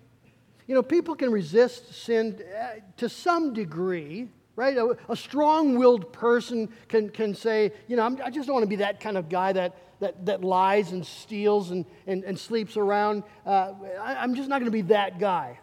You 0.67 0.75
know, 0.75 0.83
people 0.83 1.15
can 1.15 1.31
resist 1.31 1.93
sin 1.93 2.43
uh, 2.53 2.81
to 2.97 3.07
some 3.07 3.53
degree, 3.53 4.27
right? 4.57 4.75
A, 4.75 4.97
a 5.07 5.15
strong 5.15 5.77
willed 5.77 6.11
person 6.11 6.67
can, 6.89 7.09
can 7.11 7.33
say, 7.33 7.71
you 7.87 7.95
know, 7.95 8.03
I'm, 8.03 8.19
i 8.21 8.29
just 8.29 8.47
don't 8.47 8.55
want 8.55 8.65
to 8.65 8.69
be 8.69 8.75
that 8.75 8.99
kind 8.99 9.17
of 9.17 9.29
guy 9.29 9.53
that, 9.53 9.77
that, 10.01 10.25
that 10.25 10.43
lies 10.43 10.91
and 10.91 11.05
steals 11.05 11.71
and, 11.71 11.85
and, 12.07 12.25
and 12.25 12.37
sleeps 12.37 12.75
around. 12.75 13.23
Uh, 13.45 13.71
I, 14.01 14.15
I'm 14.15 14.35
just 14.35 14.49
not 14.49 14.59
going 14.59 14.65
to 14.65 14.71
be 14.71 14.81
that 14.81 15.17
guy. 15.17 15.61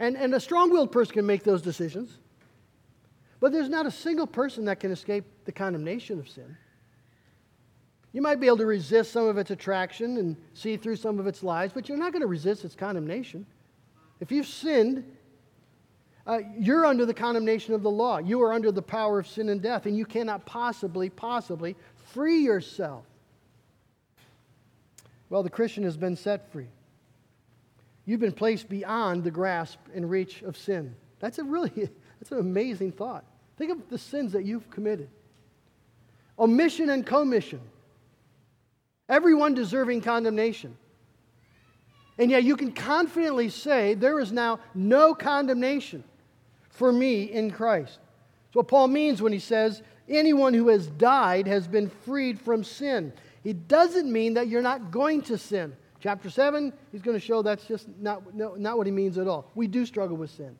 And, 0.00 0.16
and 0.16 0.34
a 0.34 0.40
strong 0.40 0.72
willed 0.72 0.90
person 0.90 1.14
can 1.14 1.26
make 1.26 1.44
those 1.44 1.62
decisions. 1.62 2.18
But 3.46 3.52
there's 3.52 3.68
not 3.68 3.86
a 3.86 3.92
single 3.92 4.26
person 4.26 4.64
that 4.64 4.80
can 4.80 4.90
escape 4.90 5.24
the 5.44 5.52
condemnation 5.52 6.18
of 6.18 6.28
sin. 6.28 6.56
You 8.12 8.20
might 8.20 8.40
be 8.40 8.48
able 8.48 8.56
to 8.56 8.66
resist 8.66 9.12
some 9.12 9.28
of 9.28 9.38
its 9.38 9.52
attraction 9.52 10.16
and 10.16 10.36
see 10.52 10.76
through 10.76 10.96
some 10.96 11.20
of 11.20 11.28
its 11.28 11.44
lies, 11.44 11.70
but 11.72 11.88
you're 11.88 11.96
not 11.96 12.10
going 12.10 12.22
to 12.22 12.26
resist 12.26 12.64
its 12.64 12.74
condemnation. 12.74 13.46
If 14.18 14.32
you've 14.32 14.48
sinned, 14.48 15.04
uh, 16.26 16.40
you're 16.58 16.84
under 16.84 17.06
the 17.06 17.14
condemnation 17.14 17.72
of 17.72 17.84
the 17.84 17.88
law. 17.88 18.18
You 18.18 18.42
are 18.42 18.52
under 18.52 18.72
the 18.72 18.82
power 18.82 19.20
of 19.20 19.28
sin 19.28 19.48
and 19.48 19.62
death, 19.62 19.86
and 19.86 19.96
you 19.96 20.06
cannot 20.06 20.44
possibly, 20.44 21.08
possibly 21.08 21.76
free 22.14 22.40
yourself. 22.40 23.04
Well, 25.30 25.44
the 25.44 25.50
Christian 25.50 25.84
has 25.84 25.96
been 25.96 26.16
set 26.16 26.50
free. 26.50 26.66
You've 28.06 28.18
been 28.18 28.32
placed 28.32 28.68
beyond 28.68 29.22
the 29.22 29.30
grasp 29.30 29.78
and 29.94 30.10
reach 30.10 30.42
of 30.42 30.56
sin. 30.56 30.96
That's 31.20 31.38
a 31.38 31.44
really, 31.44 31.70
that's 32.18 32.32
an 32.32 32.40
amazing 32.40 32.90
thought. 32.90 33.24
Think 33.56 33.72
of 33.72 33.88
the 33.88 33.98
sins 33.98 34.32
that 34.32 34.44
you've 34.44 34.70
committed. 34.70 35.08
Omission 36.38 36.90
and 36.90 37.06
commission. 37.06 37.60
Everyone 39.08 39.54
deserving 39.54 40.02
condemnation. 40.02 40.76
And 42.18 42.30
yet 42.30 42.44
you 42.44 42.56
can 42.56 42.72
confidently 42.72 43.48
say, 43.48 43.94
There 43.94 44.20
is 44.20 44.32
now 44.32 44.60
no 44.74 45.14
condemnation 45.14 46.04
for 46.70 46.92
me 46.92 47.24
in 47.24 47.50
Christ. 47.50 47.98
That's 48.46 48.56
what 48.56 48.68
Paul 48.68 48.88
means 48.88 49.22
when 49.22 49.32
he 49.32 49.38
says, 49.38 49.82
Anyone 50.08 50.54
who 50.54 50.68
has 50.68 50.86
died 50.86 51.46
has 51.46 51.66
been 51.66 51.88
freed 51.88 52.40
from 52.40 52.62
sin. 52.64 53.12
He 53.42 53.52
doesn't 53.52 54.10
mean 54.10 54.34
that 54.34 54.48
you're 54.48 54.62
not 54.62 54.90
going 54.90 55.22
to 55.22 55.38
sin. 55.38 55.76
Chapter 56.00 56.30
7, 56.30 56.72
he's 56.92 57.02
going 57.02 57.18
to 57.18 57.24
show 57.24 57.42
that's 57.42 57.66
just 57.66 57.88
not, 57.98 58.34
no, 58.34 58.54
not 58.54 58.76
what 58.76 58.86
he 58.86 58.92
means 58.92 59.18
at 59.18 59.26
all. 59.26 59.50
We 59.54 59.66
do 59.66 59.86
struggle 59.86 60.16
with 60.16 60.30
sin. 60.30 60.56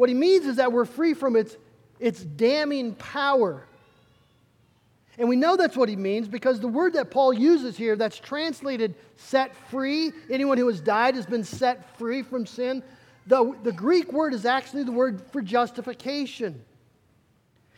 What 0.00 0.08
he 0.08 0.14
means 0.14 0.46
is 0.46 0.56
that 0.56 0.72
we're 0.72 0.86
free 0.86 1.12
from 1.12 1.36
its, 1.36 1.58
its 1.98 2.22
damning 2.22 2.94
power. 2.94 3.66
And 5.18 5.28
we 5.28 5.36
know 5.36 5.58
that's 5.58 5.76
what 5.76 5.90
he 5.90 5.96
means 5.96 6.26
because 6.26 6.58
the 6.58 6.68
word 6.68 6.94
that 6.94 7.10
Paul 7.10 7.34
uses 7.34 7.76
here, 7.76 7.96
that's 7.96 8.18
translated 8.18 8.94
set 9.16 9.54
free, 9.68 10.12
anyone 10.30 10.56
who 10.56 10.68
has 10.68 10.80
died 10.80 11.16
has 11.16 11.26
been 11.26 11.44
set 11.44 11.98
free 11.98 12.22
from 12.22 12.46
sin. 12.46 12.82
The, 13.26 13.54
the 13.62 13.72
Greek 13.72 14.10
word 14.10 14.32
is 14.32 14.46
actually 14.46 14.84
the 14.84 14.92
word 14.92 15.20
for 15.32 15.42
justification. 15.42 16.64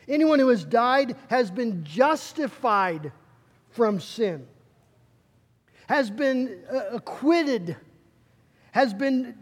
Anyone 0.07 0.39
who 0.39 0.51
has 0.51 0.65
died 0.65 1.17
has 1.27 1.51
been 1.51 1.83
justified 1.83 3.11
from 3.71 3.99
sin, 3.99 4.47
has 5.89 6.09
been 6.09 6.63
uh, 6.73 6.83
acquitted, 6.93 7.75
has 8.71 8.95
been 8.95 9.37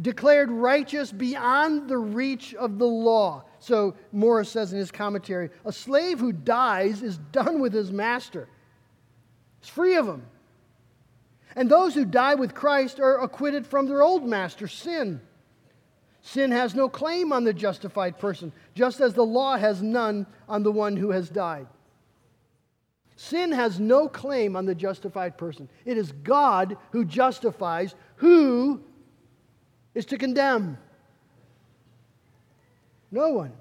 declared 0.00 0.50
righteous 0.50 1.12
beyond 1.12 1.88
the 1.88 1.98
reach 1.98 2.54
of 2.54 2.78
the 2.78 2.86
law. 2.86 3.44
So 3.60 3.94
Morris 4.12 4.50
says 4.50 4.72
in 4.72 4.78
his 4.78 4.90
commentary 4.90 5.50
a 5.64 5.72
slave 5.72 6.18
who 6.18 6.32
dies 6.32 7.02
is 7.02 7.18
done 7.32 7.60
with 7.60 7.72
his 7.72 7.90
master, 7.90 8.48
he's 9.60 9.70
free 9.70 9.96
of 9.96 10.06
him. 10.06 10.26
And 11.56 11.70
those 11.70 11.94
who 11.94 12.04
die 12.04 12.34
with 12.34 12.54
Christ 12.54 12.98
are 12.98 13.22
acquitted 13.22 13.66
from 13.66 13.86
their 13.86 14.02
old 14.02 14.26
master, 14.26 14.66
sin. 14.66 15.20
Sin 16.20 16.50
has 16.50 16.74
no 16.74 16.88
claim 16.88 17.32
on 17.32 17.44
the 17.44 17.52
justified 17.52 18.18
person, 18.18 18.52
just 18.74 19.00
as 19.00 19.14
the 19.14 19.24
law 19.24 19.56
has 19.56 19.82
none 19.82 20.26
on 20.48 20.62
the 20.62 20.72
one 20.72 20.96
who 20.96 21.10
has 21.10 21.28
died. 21.28 21.66
Sin 23.14 23.52
has 23.52 23.78
no 23.78 24.08
claim 24.08 24.56
on 24.56 24.64
the 24.64 24.74
justified 24.74 25.38
person. 25.38 25.68
It 25.84 25.96
is 25.96 26.10
God 26.10 26.76
who 26.90 27.04
justifies, 27.04 27.94
who 28.16 28.82
is 29.94 30.06
to 30.06 30.18
condemn. 30.18 30.78
No 33.10 33.30
one. 33.30 33.52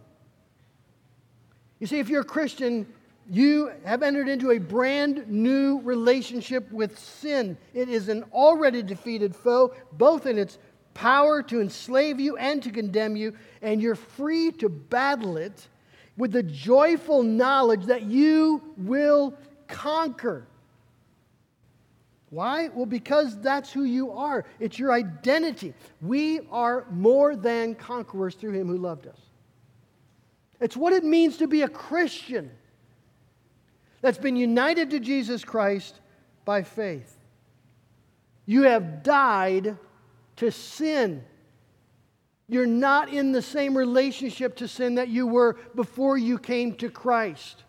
You 1.79 1.87
see, 1.87 1.99
if 1.99 2.09
you're 2.09 2.21
a 2.21 2.25
Christian, 2.25 2.87
you 3.29 3.71
have 3.85 4.03
entered 4.03 4.27
into 4.27 4.51
a 4.51 4.57
brand 4.57 5.27
new 5.29 5.81
relationship 5.81 6.71
with 6.71 6.97
sin. 6.97 7.57
It 7.73 7.89
is 7.89 8.09
an 8.09 8.23
already 8.33 8.81
defeated 8.81 9.35
foe, 9.35 9.73
both 9.91 10.25
in 10.25 10.37
its 10.37 10.57
power 10.93 11.41
to 11.43 11.61
enslave 11.61 12.19
you 12.19 12.37
and 12.37 12.61
to 12.63 12.69
condemn 12.69 13.15
you, 13.15 13.35
and 13.61 13.81
you're 13.81 13.95
free 13.95 14.51
to 14.53 14.69
battle 14.69 15.37
it 15.37 15.67
with 16.17 16.31
the 16.31 16.43
joyful 16.43 17.23
knowledge 17.23 17.85
that 17.85 18.03
you 18.03 18.61
will 18.77 19.35
conquer. 19.67 20.47
Why? 22.33 22.69
Well, 22.69 22.87
because 22.87 23.39
that's 23.41 23.71
who 23.71 23.83
you 23.83 24.11
are. 24.11 24.43
It's 24.59 24.79
your 24.79 24.91
identity. 24.91 25.75
We 26.01 26.39
are 26.49 26.87
more 26.89 27.35
than 27.35 27.75
conquerors 27.75 28.33
through 28.33 28.53
him 28.53 28.67
who 28.67 28.77
loved 28.77 29.05
us. 29.05 29.19
It's 30.59 30.75
what 30.75 30.93
it 30.93 31.03
means 31.03 31.37
to 31.37 31.47
be 31.47 31.61
a 31.61 31.69
Christian 31.69 32.49
that's 34.01 34.17
been 34.17 34.35
united 34.35 34.89
to 34.89 34.99
Jesus 34.99 35.45
Christ 35.45 35.99
by 36.43 36.63
faith. 36.63 37.15
You 38.47 38.63
have 38.63 39.03
died 39.03 39.77
to 40.37 40.51
sin. 40.51 41.23
You're 42.47 42.65
not 42.65 43.13
in 43.13 43.31
the 43.31 43.43
same 43.43 43.77
relationship 43.77 44.55
to 44.55 44.67
sin 44.67 44.95
that 44.95 45.09
you 45.09 45.27
were 45.27 45.55
before 45.75 46.17
you 46.17 46.39
came 46.39 46.73
to 46.77 46.89
Christ. 46.89 47.63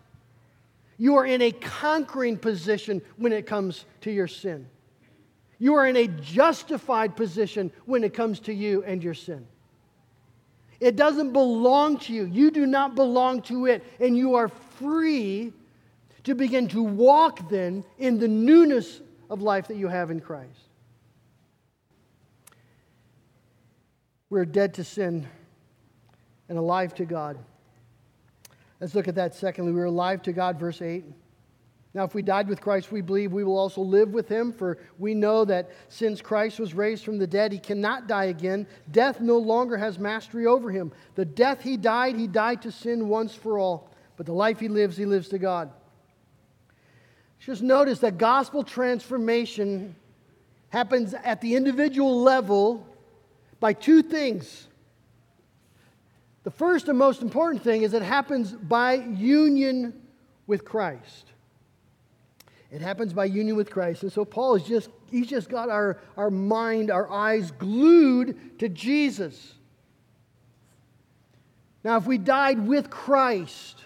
You 0.97 1.15
are 1.17 1.25
in 1.25 1.41
a 1.41 1.51
conquering 1.51 2.37
position 2.37 3.01
when 3.17 3.33
it 3.33 3.45
comes 3.45 3.85
to 4.01 4.11
your 4.11 4.27
sin. 4.27 4.67
You 5.57 5.75
are 5.75 5.87
in 5.87 5.97
a 5.97 6.07
justified 6.07 7.15
position 7.15 7.71
when 7.85 8.03
it 8.03 8.13
comes 8.13 8.39
to 8.41 8.53
you 8.53 8.83
and 8.83 9.03
your 9.03 9.13
sin. 9.13 9.47
It 10.79 10.95
doesn't 10.95 11.31
belong 11.31 11.97
to 11.99 12.13
you. 12.13 12.25
You 12.25 12.51
do 12.51 12.65
not 12.65 12.95
belong 12.95 13.41
to 13.43 13.65
it. 13.65 13.83
And 13.99 14.17
you 14.17 14.35
are 14.35 14.49
free 14.49 15.53
to 16.23 16.35
begin 16.35 16.67
to 16.69 16.83
walk 16.83 17.49
then 17.49 17.83
in 17.97 18.19
the 18.19 18.27
newness 18.27 19.01
of 19.29 19.41
life 19.41 19.67
that 19.67 19.77
you 19.77 19.87
have 19.87 20.11
in 20.11 20.19
Christ. 20.19 20.69
We're 24.29 24.45
dead 24.45 24.73
to 24.75 24.83
sin 24.83 25.27
and 26.49 26.57
alive 26.57 26.93
to 26.95 27.05
God. 27.05 27.37
Let's 28.79 28.95
look 28.95 29.07
at 29.07 29.15
that 29.15 29.35
secondly. 29.35 29.71
We're 29.71 29.85
alive 29.85 30.21
to 30.23 30.33
God, 30.33 30.59
verse 30.59 30.81
8. 30.81 31.05
Now, 31.93 32.03
if 32.03 32.13
we 32.13 32.21
died 32.21 32.49
with 32.49 32.59
Christ, 32.59 32.91
we 32.91 32.99
believe 32.99 33.31
we 33.31 33.45
will 33.45 33.57
also 33.57 33.79
live 33.79 34.09
with 34.09 34.27
him, 34.27 34.51
for 34.51 34.77
we 34.99 35.13
know 35.13 35.45
that 35.45 35.71
since 35.87 36.21
Christ 36.21 36.59
was 36.59 36.73
raised 36.73 37.05
from 37.05 37.17
the 37.17 37.25
dead, 37.25 37.53
he 37.53 37.57
cannot 37.57 38.05
die 38.05 38.25
again. 38.25 38.67
Death 38.91 39.21
no 39.21 39.37
longer 39.37 39.77
has 39.77 39.97
mastery 39.97 40.45
over 40.45 40.69
him. 40.69 40.91
The 41.15 41.23
death 41.23 41.61
he 41.61 41.77
died, 41.77 42.17
he 42.17 42.27
died 42.27 42.61
to 42.63 42.71
sin 42.71 43.07
once 43.07 43.33
for 43.33 43.57
all. 43.57 43.89
But 44.17 44.25
the 44.25 44.33
life 44.33 44.59
he 44.59 44.67
lives, 44.67 44.97
he 44.97 45.05
lives 45.05 45.29
to 45.29 45.37
God. 45.37 45.71
Just 47.39 47.61
notice 47.61 47.99
that 47.99 48.17
gospel 48.17 48.63
transformation 48.63 49.95
happens 50.69 51.13
at 51.13 51.39
the 51.39 51.55
individual 51.55 52.21
level 52.21 52.85
by 53.61 53.71
two 53.71 54.01
things. 54.01 54.67
The 56.45 56.51
first 56.51 56.87
and 56.87 56.97
most 56.97 57.23
important 57.23 57.63
thing 57.63 57.81
is 57.81 57.95
it 57.95 58.03
happens 58.03 58.51
by 58.51 58.93
union 58.93 59.99
with 60.45 60.63
Christ. 60.63 61.31
It 62.71 62.81
happens 62.81 63.13
by 63.13 63.25
union 63.25 63.55
with 63.55 63.71
Christ. 63.71 64.03
And 64.03 64.13
so 64.13 64.23
Paul 64.23 64.53
is 64.55 64.63
just, 64.63 64.91
he's 65.09 65.25
just 65.25 65.49
got 65.49 65.69
our, 65.69 65.99
our 66.15 66.29
mind, 66.29 66.91
our 66.91 67.11
eyes 67.11 67.49
glued 67.49 68.59
to 68.59 68.69
Jesus. 68.69 69.55
Now, 71.83 71.97
if 71.97 72.05
we 72.05 72.19
died 72.19 72.67
with 72.67 72.91
Christ, 72.91 73.83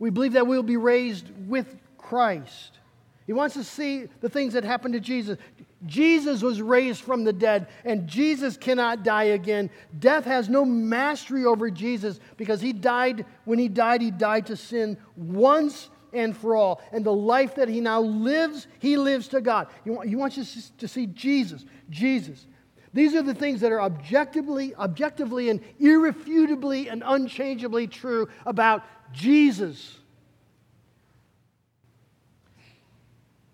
we 0.00 0.10
believe 0.10 0.32
that 0.32 0.48
we'll 0.48 0.64
be 0.64 0.76
raised 0.76 1.30
with 1.46 1.76
Christ. 1.96 2.78
He 3.24 3.32
wants 3.32 3.54
to 3.54 3.62
see 3.62 4.08
the 4.20 4.28
things 4.28 4.54
that 4.54 4.64
happened 4.64 4.94
to 4.94 5.00
Jesus. 5.00 5.38
Jesus 5.86 6.42
was 6.42 6.62
raised 6.62 7.02
from 7.02 7.24
the 7.24 7.32
dead, 7.32 7.66
and 7.84 8.06
Jesus 8.06 8.56
cannot 8.56 9.02
die 9.02 9.24
again. 9.24 9.70
Death 9.98 10.24
has 10.24 10.48
no 10.48 10.64
mastery 10.64 11.44
over 11.44 11.70
Jesus 11.70 12.20
because 12.36 12.60
he 12.60 12.72
died, 12.72 13.26
when 13.44 13.58
he 13.58 13.68
died, 13.68 14.00
he 14.00 14.10
died 14.10 14.46
to 14.46 14.56
sin 14.56 14.96
once 15.16 15.90
and 16.12 16.36
for 16.36 16.54
all. 16.54 16.80
And 16.92 17.04
the 17.04 17.12
life 17.12 17.56
that 17.56 17.68
he 17.68 17.80
now 17.80 18.00
lives, 18.00 18.66
he 18.78 18.96
lives 18.96 19.28
to 19.28 19.40
God. 19.40 19.68
You 19.84 19.94
want, 19.94 20.08
you 20.08 20.18
want 20.18 20.36
you 20.36 20.44
to 20.78 20.88
see 20.88 21.06
Jesus. 21.06 21.64
Jesus. 21.90 22.46
These 22.94 23.14
are 23.14 23.22
the 23.22 23.34
things 23.34 23.62
that 23.62 23.72
are 23.72 23.80
objectively, 23.80 24.74
objectively 24.76 25.48
and 25.48 25.60
irrefutably 25.80 26.88
and 26.88 27.02
unchangeably 27.04 27.86
true 27.86 28.28
about 28.44 28.84
Jesus. 29.12 29.98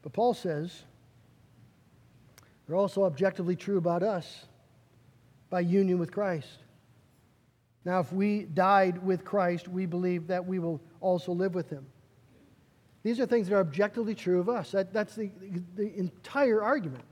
But 0.02 0.12
Paul 0.12 0.34
says 0.34 0.82
they're 2.68 2.76
also 2.76 3.04
objectively 3.04 3.56
true 3.56 3.78
about 3.78 4.02
us 4.02 4.44
by 5.50 5.60
union 5.60 5.98
with 5.98 6.12
Christ. 6.12 6.48
Now, 7.84 8.00
if 8.00 8.12
we 8.12 8.42
died 8.42 9.02
with 9.02 9.24
Christ, 9.24 9.66
we 9.66 9.86
believe 9.86 10.26
that 10.26 10.46
we 10.46 10.58
will 10.58 10.80
also 11.00 11.32
live 11.32 11.54
with 11.54 11.70
him. 11.70 11.86
These 13.02 13.18
are 13.20 13.26
things 13.26 13.48
that 13.48 13.54
are 13.54 13.60
objectively 13.60 14.14
true 14.14 14.40
of 14.40 14.50
us. 14.50 14.72
That, 14.72 14.92
that's 14.92 15.14
the, 15.14 15.30
the 15.74 15.96
entire 15.96 16.62
argument. 16.62 17.04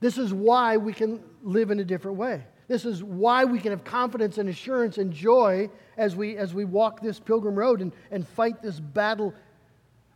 This 0.00 0.18
is 0.18 0.34
why 0.34 0.76
we 0.76 0.92
can 0.92 1.20
live 1.42 1.70
in 1.70 1.78
a 1.78 1.84
different 1.84 2.16
way. 2.16 2.42
This 2.66 2.84
is 2.84 3.04
why 3.04 3.44
we 3.44 3.60
can 3.60 3.70
have 3.70 3.84
confidence 3.84 4.38
and 4.38 4.48
assurance 4.48 4.98
and 4.98 5.12
joy 5.12 5.70
as 5.96 6.16
we, 6.16 6.36
as 6.36 6.54
we 6.54 6.64
walk 6.64 7.00
this 7.00 7.20
pilgrim 7.20 7.54
road 7.54 7.80
and, 7.80 7.92
and 8.10 8.26
fight 8.26 8.62
this 8.62 8.80
battle 8.80 9.34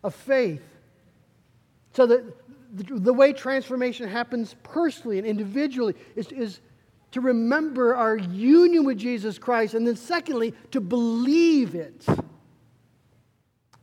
of 0.03 0.15
faith. 0.15 0.63
So 1.93 2.07
that 2.07 2.42
the, 2.73 2.99
the 2.99 3.13
way 3.13 3.33
transformation 3.33 4.09
happens 4.09 4.57
personally 4.63 5.19
and 5.19 5.27
individually 5.27 5.95
is, 6.17 6.33
is 6.33 6.61
to 7.11 7.21
remember 7.21 7.95
our 7.95 8.17
union 8.17 8.85
with 8.85 8.97
Jesus 8.97 9.39
Christ, 9.39 9.75
and 9.75 9.87
then 9.87 9.97
secondly, 9.97 10.55
to 10.71 10.81
believe 10.81 11.75
it. 11.75 12.05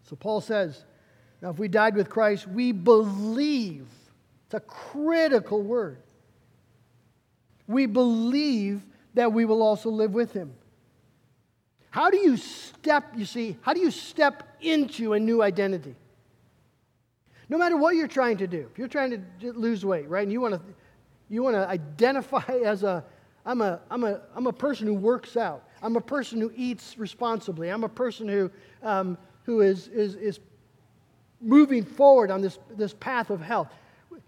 So 0.04 0.16
Paul 0.16 0.42
says, 0.42 0.84
now 1.42 1.52
if 1.52 1.60
we 1.60 1.68
died 1.68 1.96
with 1.96 2.10
Christ, 2.10 2.48
we 2.48 2.72
believe. 2.72 3.88
It's 4.46 4.56
a 4.56 4.60
critical 4.60 5.62
word. 5.62 6.00
We 7.68 7.86
believe 7.86 8.84
that 9.14 9.32
we 9.32 9.46
will 9.46 9.62
also 9.62 9.92
live 9.92 10.16
with 10.16 10.34
him. 10.34 10.52
How 11.92 12.10
do 12.10 12.18
you 12.18 12.36
step, 12.36 13.14
you 13.16 13.26
see, 13.26 13.58
how 13.62 13.74
do 13.74 13.80
you 13.80 13.92
step 13.92 14.58
into 14.62 15.14
a 15.14 15.20
new 15.20 15.44
identity? 15.44 15.96
No 17.50 17.58
matter 17.58 17.76
what 17.76 17.96
you're 17.96 18.08
trying 18.08 18.38
to 18.38 18.48
do, 18.48 18.70
if 18.72 18.78
you're 18.78 18.88
trying 18.88 19.26
to 19.42 19.54
lose 19.54 19.84
weight, 19.84 20.08
right, 20.08 20.24
and 20.24 20.32
you 20.32 20.40
want 20.40 20.54
to, 20.54 20.62
you 21.30 21.42
want 21.42 21.56
to 21.56 21.68
identify 21.68 22.44
as 22.64 22.84
a, 22.84 23.04
I'm 23.46 23.62
a, 23.62 23.80
I'm, 23.90 24.04
a, 24.04 24.22
I'm 24.36 24.48
a 24.48 24.54
person 24.54 24.86
who 24.86 24.94
works 24.94 25.36
out. 25.36 25.68
I'm 25.82 25.96
a 25.96 26.02
person 26.02 26.40
who 26.40 26.52
eats 26.56 26.98
responsibly. 26.98 27.70
I'm 27.70 27.84
a 27.84 27.90
person 27.90 28.28
who, 28.28 28.52
um, 28.84 29.18
who 29.44 29.62
is, 29.62 29.88
is, 29.88 30.16
is 30.16 30.40
moving 31.42 31.84
forward 31.84 32.30
on 32.30 32.42
this, 32.42 32.60
this 32.76 32.94
path 32.94 33.30
of 33.30 33.42
health. 33.42 33.70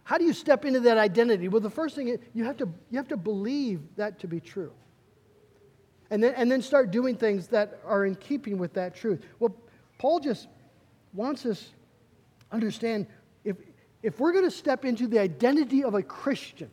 How 0.03 0.17
do 0.17 0.25
you 0.25 0.33
step 0.33 0.65
into 0.65 0.79
that 0.81 0.97
identity? 0.97 1.47
Well, 1.47 1.61
the 1.61 1.69
first 1.69 1.95
thing 1.95 2.07
is 2.07 2.19
you 2.33 2.43
have 2.45 2.57
to, 2.57 2.69
you 2.89 2.97
have 2.97 3.09
to 3.09 3.17
believe 3.17 3.81
that 3.97 4.19
to 4.19 4.27
be 4.27 4.39
true. 4.39 4.71
And 6.09 6.23
then, 6.23 6.33
and 6.35 6.51
then 6.51 6.61
start 6.61 6.91
doing 6.91 7.15
things 7.15 7.47
that 7.47 7.79
are 7.85 8.05
in 8.05 8.15
keeping 8.15 8.57
with 8.57 8.73
that 8.73 8.95
truth. 8.95 9.25
Well, 9.39 9.55
Paul 9.97 10.19
just 10.19 10.47
wants 11.13 11.45
us 11.45 11.69
understand 12.51 13.07
if, 13.43 13.57
if 14.03 14.19
we're 14.19 14.33
going 14.33 14.45
to 14.45 14.51
step 14.51 14.85
into 14.85 15.07
the 15.07 15.19
identity 15.19 15.83
of 15.83 15.93
a 15.93 16.03
Christian, 16.03 16.69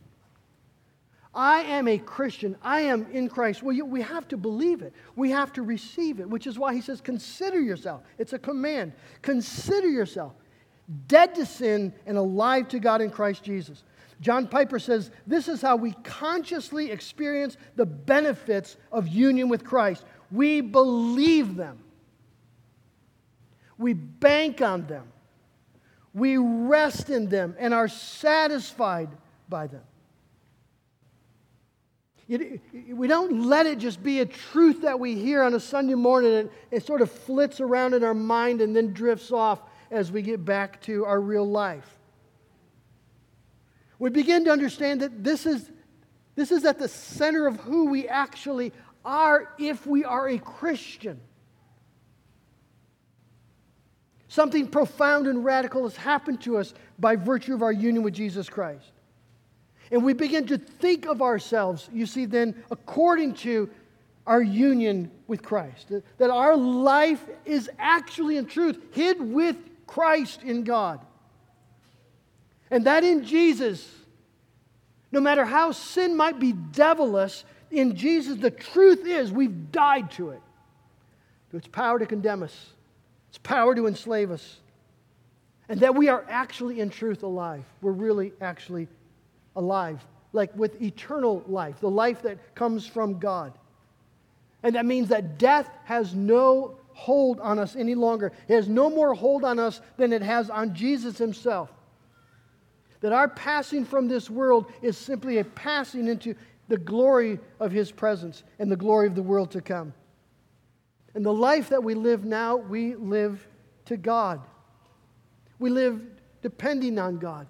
I 1.33 1.61
am 1.61 1.87
a 1.87 1.97
Christian. 1.97 2.57
I 2.61 2.81
am 2.81 3.05
in 3.11 3.29
Christ. 3.29 3.61
Well, 3.61 3.75
you, 3.75 3.85
we 3.85 4.01
have 4.01 4.27
to 4.29 4.37
believe 4.37 4.81
it. 4.81 4.93
We 5.15 5.29
have 5.31 5.53
to 5.53 5.61
receive 5.61 6.19
it, 6.19 6.27
which 6.27 6.47
is 6.47 6.57
why 6.57 6.73
he 6.73 6.81
says, 6.81 7.01
Consider 7.01 7.59
yourself. 7.61 8.01
It's 8.17 8.33
a 8.33 8.39
command. 8.39 8.93
Consider 9.21 9.87
yourself 9.87 10.33
dead 11.07 11.35
to 11.35 11.45
sin 11.45 11.93
and 12.05 12.17
alive 12.17 12.67
to 12.69 12.79
God 12.79 13.01
in 13.01 13.09
Christ 13.09 13.43
Jesus. 13.43 13.83
John 14.21 14.47
Piper 14.47 14.79
says, 14.79 15.11
This 15.27 15.47
is 15.47 15.61
how 15.61 15.75
we 15.75 15.93
consciously 16.03 16.91
experience 16.91 17.57
the 17.75 17.85
benefits 17.85 18.77
of 18.91 19.07
union 19.07 19.49
with 19.49 19.63
Christ. 19.63 20.03
We 20.31 20.61
believe 20.61 21.55
them, 21.55 21.83
we 23.77 23.93
bank 23.93 24.61
on 24.61 24.87
them, 24.87 25.11
we 26.13 26.37
rest 26.37 27.09
in 27.09 27.29
them 27.29 27.55
and 27.59 27.73
are 27.73 27.87
satisfied 27.87 29.09
by 29.47 29.67
them. 29.67 29.83
we 32.27 33.07
don't 33.07 33.47
let 33.47 33.65
it 33.65 33.79
just 33.79 34.03
be 34.03 34.19
a 34.19 34.25
truth 34.25 34.83
that 34.83 34.99
we 34.99 35.15
hear 35.15 35.41
on 35.41 35.55
a 35.55 35.59
Sunday 35.59 35.95
morning 35.95 36.35
and 36.35 36.49
it 36.69 36.85
sort 36.85 37.01
of 37.01 37.11
flits 37.11 37.59
around 37.59 37.95
in 37.95 38.03
our 38.03 38.13
mind 38.13 38.61
and 38.61 38.75
then 38.75 38.93
drifts 38.93 39.31
off 39.31 39.61
as 39.89 40.11
we 40.11 40.21
get 40.21 40.45
back 40.45 40.79
to 40.81 41.05
our 41.05 41.19
real 41.19 41.47
life. 41.49 41.97
We 43.97 44.11
begin 44.11 44.45
to 44.45 44.51
understand 44.51 45.01
that 45.01 45.23
this 45.23 45.45
is, 45.45 45.69
this 46.35 46.51
is 46.51 46.65
at 46.65 46.77
the 46.77 46.87
center 46.87 47.47
of 47.47 47.57
who 47.57 47.89
we 47.89 48.07
actually 48.07 48.71
are 49.03 49.53
if 49.57 49.87
we 49.87 50.05
are 50.05 50.29
a 50.29 50.37
Christian. 50.37 51.19
Something 54.29 54.67
profound 54.67 55.25
and 55.25 55.43
radical 55.43 55.83
has 55.83 55.95
happened 55.95 56.39
to 56.41 56.59
us 56.59 56.75
by 56.99 57.15
virtue 57.15 57.55
of 57.55 57.63
our 57.63 57.71
union 57.71 58.03
with 58.03 58.13
Jesus 58.13 58.47
Christ. 58.47 58.91
And 59.91 60.03
we 60.03 60.13
begin 60.13 60.45
to 60.47 60.57
think 60.59 61.07
of 61.07 61.23
ourselves, 61.23 61.89
you 61.91 62.05
see, 62.05 62.25
then 62.25 62.55
according 62.69 63.33
to 63.35 63.71
our 64.27 64.41
union 64.41 65.09
with 65.25 65.41
Christ. 65.41 65.91
That 66.19 66.29
our 66.29 66.55
life 66.55 67.25
is 67.43 67.71
actually, 67.79 68.37
in 68.37 68.45
truth, 68.45 68.77
hid 68.91 69.19
with 69.19 69.57
Christ 69.87 70.43
in 70.43 70.63
God. 70.63 70.99
And 72.69 72.85
that 72.85 73.03
in 73.03 73.25
Jesus, 73.25 73.91
no 75.11 75.19
matter 75.19 75.43
how 75.43 75.71
sin 75.71 76.15
might 76.15 76.39
be 76.39 76.51
devilish, 76.51 77.43
in 77.71 77.95
Jesus, 77.95 78.37
the 78.37 78.51
truth 78.51 79.07
is 79.07 79.31
we've 79.31 79.71
died 79.71 80.11
to 80.11 80.29
it. 80.29 80.41
To 81.49 81.57
its 81.57 81.67
power 81.67 81.97
to 81.97 82.05
condemn 82.05 82.43
us 82.43 82.73
it's 83.29 83.37
power 83.37 83.75
to 83.75 83.87
enslave 83.87 84.31
us. 84.31 84.57
And 85.69 85.79
that 85.81 85.95
we 85.95 86.09
are 86.09 86.25
actually, 86.27 86.79
in 86.79 86.89
truth, 86.89 87.23
alive. 87.23 87.63
We're 87.81 87.91
really 87.91 88.33
actually 88.41 88.87
alive, 89.55 90.03
like 90.33 90.55
with 90.55 90.81
eternal 90.81 91.43
life, 91.47 91.79
the 91.79 91.89
life 91.89 92.23
that 92.23 92.55
comes 92.55 92.87
from 92.87 93.19
God. 93.19 93.53
And 94.63 94.75
that 94.75 94.85
means 94.85 95.09
that 95.09 95.37
death 95.37 95.69
has 95.85 96.15
no 96.15 96.75
hold 96.93 97.39
on 97.39 97.59
us 97.59 97.75
any 97.75 97.95
longer. 97.95 98.33
It 98.47 98.55
has 98.55 98.67
no 98.67 98.89
more 98.89 99.13
hold 99.13 99.43
on 99.43 99.59
us 99.59 99.79
than 99.97 100.11
it 100.11 100.21
has 100.21 100.49
on 100.49 100.73
Jesus 100.73 101.17
himself. 101.17 101.71
That 103.01 103.13
our 103.13 103.29
passing 103.29 103.85
from 103.85 104.07
this 104.07 104.29
world 104.29 104.71
is 104.81 104.97
simply 104.97 105.37
a 105.37 105.45
passing 105.45 106.07
into 106.07 106.35
the 106.67 106.77
glory 106.77 107.39
of 107.59 107.71
his 107.71 107.91
presence 107.91 108.43
and 108.57 108.71
the 108.71 108.75
glory 108.75 109.07
of 109.07 109.15
the 109.15 109.23
world 109.23 109.51
to 109.51 109.61
come. 109.61 109.93
And 111.15 111.25
the 111.25 111.33
life 111.33 111.69
that 111.69 111.83
we 111.83 111.95
live 111.95 112.23
now, 112.23 112.55
we 112.55 112.95
live 112.95 113.45
to 113.85 113.97
God. 113.97 114.41
We 115.57 115.69
live 115.69 116.01
depending 116.41 116.99
on 116.99 117.17
God. 117.17 117.47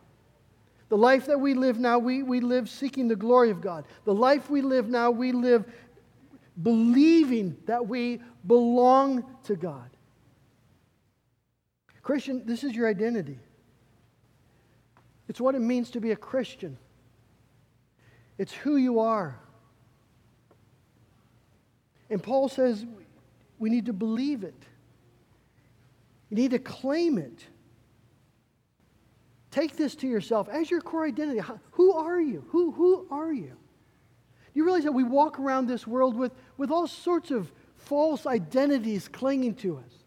The 0.89 0.97
life 0.97 1.27
that 1.27 1.39
we 1.39 1.53
live 1.53 1.77
now, 1.77 1.99
we, 1.99 2.23
we 2.23 2.39
live 2.39 2.69
seeking 2.69 3.07
the 3.07 3.15
glory 3.15 3.51
of 3.51 3.61
God. 3.61 3.85
The 4.05 4.13
life 4.13 4.49
we 4.49 4.61
live 4.61 4.89
now, 4.89 5.11
we 5.11 5.31
live 5.31 5.65
believing 6.61 7.57
that 7.67 7.87
we 7.87 8.21
belong 8.47 9.23
to 9.43 9.55
God. 9.55 9.89
Christian, 12.01 12.43
this 12.45 12.63
is 12.63 12.73
your 12.73 12.87
identity. 12.87 13.37
It's 15.27 15.39
what 15.39 15.53
it 15.53 15.59
means 15.59 15.91
to 15.91 16.01
be 16.01 16.09
a 16.11 16.15
Christian. 16.15 16.75
It's 18.39 18.51
who 18.51 18.77
you 18.77 18.99
are. 18.99 19.39
And 22.09 22.23
Paul 22.23 22.49
says 22.49 22.83
we 23.59 23.69
need 23.69 23.85
to 23.87 23.93
believe 23.93 24.43
it. 24.43 24.63
You 26.29 26.37
need 26.37 26.51
to 26.51 26.59
claim 26.59 27.17
it. 27.17 27.45
Take 29.51 29.75
this 29.75 29.95
to 29.95 30.07
yourself 30.07 30.47
as 30.47 30.71
your 30.71 30.81
core 30.81 31.05
identity. 31.05 31.41
Who 31.71 31.93
are 31.93 32.21
you? 32.21 32.45
Who, 32.49 32.71
who 32.71 33.07
are 33.11 33.33
you? 33.33 33.57
You 34.53 34.63
realize 34.63 34.83
that 34.83 34.93
we 34.93 35.03
walk 35.03 35.39
around 35.39 35.67
this 35.67 35.85
world 35.85 36.15
with, 36.15 36.31
with 36.57 36.71
all 36.71 36.87
sorts 36.87 37.31
of 37.31 37.51
false 37.75 38.25
identities 38.25 39.07
clinging 39.07 39.55
to 39.55 39.77
us. 39.77 40.03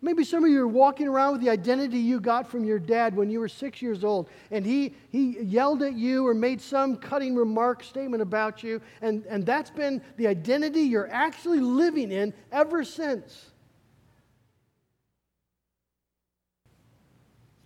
Maybe 0.00 0.22
some 0.22 0.44
of 0.44 0.50
you 0.50 0.62
are 0.62 0.68
walking 0.68 1.08
around 1.08 1.32
with 1.32 1.40
the 1.40 1.50
identity 1.50 1.98
you 1.98 2.20
got 2.20 2.48
from 2.48 2.64
your 2.64 2.78
dad 2.78 3.16
when 3.16 3.30
you 3.30 3.40
were 3.40 3.48
six 3.48 3.82
years 3.82 4.04
old, 4.04 4.28
and 4.52 4.64
he, 4.64 4.94
he 5.10 5.40
yelled 5.40 5.82
at 5.82 5.94
you 5.94 6.26
or 6.26 6.34
made 6.34 6.60
some 6.60 6.96
cutting 6.96 7.34
remark 7.34 7.82
statement 7.82 8.22
about 8.22 8.62
you, 8.62 8.80
and, 9.02 9.24
and 9.26 9.44
that's 9.44 9.70
been 9.70 10.00
the 10.16 10.28
identity 10.28 10.82
you're 10.82 11.10
actually 11.10 11.58
living 11.58 12.12
in 12.12 12.32
ever 12.52 12.84
since. 12.84 13.50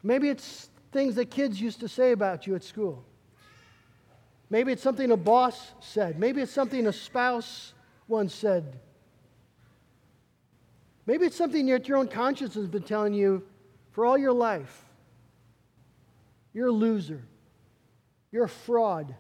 Maybe 0.03 0.31
it's 0.31 0.71
things 0.91 1.15
that 1.17 1.31
kids 1.31 1.61
used 1.61 1.81
to 1.81 1.89
say 1.89 2.13
about 2.13 2.47
you 2.47 2.55
at 2.55 2.65
school. 2.65 3.05
Maybe 4.49 4.73
it's 4.73 4.83
something 4.83 5.11
a 5.11 5.17
boss 5.17 5.73
said. 5.81 6.19
Maybe 6.19 6.41
it's 6.41 6.53
something 6.53 6.87
a 6.87 6.93
spouse 6.93 7.75
once 8.09 8.35
said. 8.35 8.79
Maybe 11.07 11.27
it's 11.27 11.37
something 11.37 11.67
that 11.67 11.89
your 11.89 11.99
own 11.99 12.09
conscience 12.09 12.55
has 12.55 12.69
been 12.69 12.83
telling 12.83 13.13
you 13.13 13.43
for 13.91 14.07
all 14.07 14.17
your 14.17 14.33
life. 14.33 14.85
You're 16.53 16.69
a 16.69 16.73
loser. 16.73 17.23
You're 18.31 18.45
a 18.45 18.49
fraud. 18.49 19.15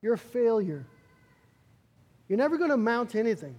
You're 0.00 0.14
a 0.14 0.18
failure. 0.18 0.84
You're 2.28 2.38
never 2.38 2.56
going 2.56 2.70
to 2.70 2.74
amount 2.74 3.10
to 3.10 3.18
anything. 3.18 3.56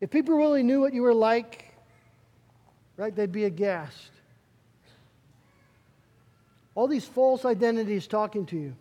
If 0.00 0.10
people 0.10 0.36
really 0.36 0.62
knew 0.62 0.80
what 0.80 0.94
you 0.94 1.02
were 1.02 1.14
like, 1.14 1.74
right, 2.96 3.14
they'd 3.14 3.32
be 3.32 3.44
aghast. 3.44 4.10
All 6.74 6.86
these 6.86 7.04
false 7.04 7.44
identities 7.44 8.06
talking 8.06 8.46
to 8.46 8.56
you. 8.56 8.74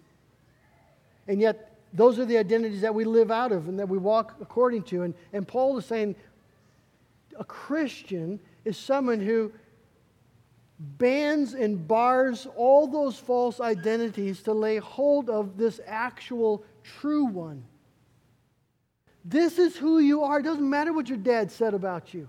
And 1.28 1.41
yet, 1.41 1.68
those 1.94 2.20
are 2.20 2.26
the 2.26 2.38
identities 2.38 2.82
that 2.82 2.94
we 2.94 3.04
live 3.04 3.32
out 3.32 3.52
of 3.52 3.68
and 3.68 3.80
that 3.80 3.90
we 3.90 3.98
walk 3.98 4.36
according 4.42 4.84
to. 4.84 5.04
And, 5.04 5.14
and 5.34 5.48
Paul 5.48 5.78
is 5.78 5.86
saying 5.86 6.16
a 7.38 7.44
Christian 7.44 8.40
is 8.66 8.78
someone 8.78 9.20
who 9.20 9.52
bans 10.80 11.54
and 11.54 11.88
bars 11.88 12.48
all 12.56 12.88
those 12.88 13.18
false 13.18 13.60
identities 13.60 14.42
to 14.44 14.54
lay 14.54 14.78
hold 14.78 15.30
of 15.30 15.58
this 15.58 15.80
actual 15.86 16.64
true 16.84 17.26
one. 17.26 17.64
This 19.26 19.60
is 19.60 19.76
who 19.76 20.00
you 20.00 20.24
are. 20.24 20.40
It 20.40 20.44
doesn't 20.44 20.70
matter 20.70 20.94
what 20.94 21.10
your 21.10 21.18
dad 21.18 21.52
said 21.52 21.74
about 21.74 22.14
you. 22.14 22.28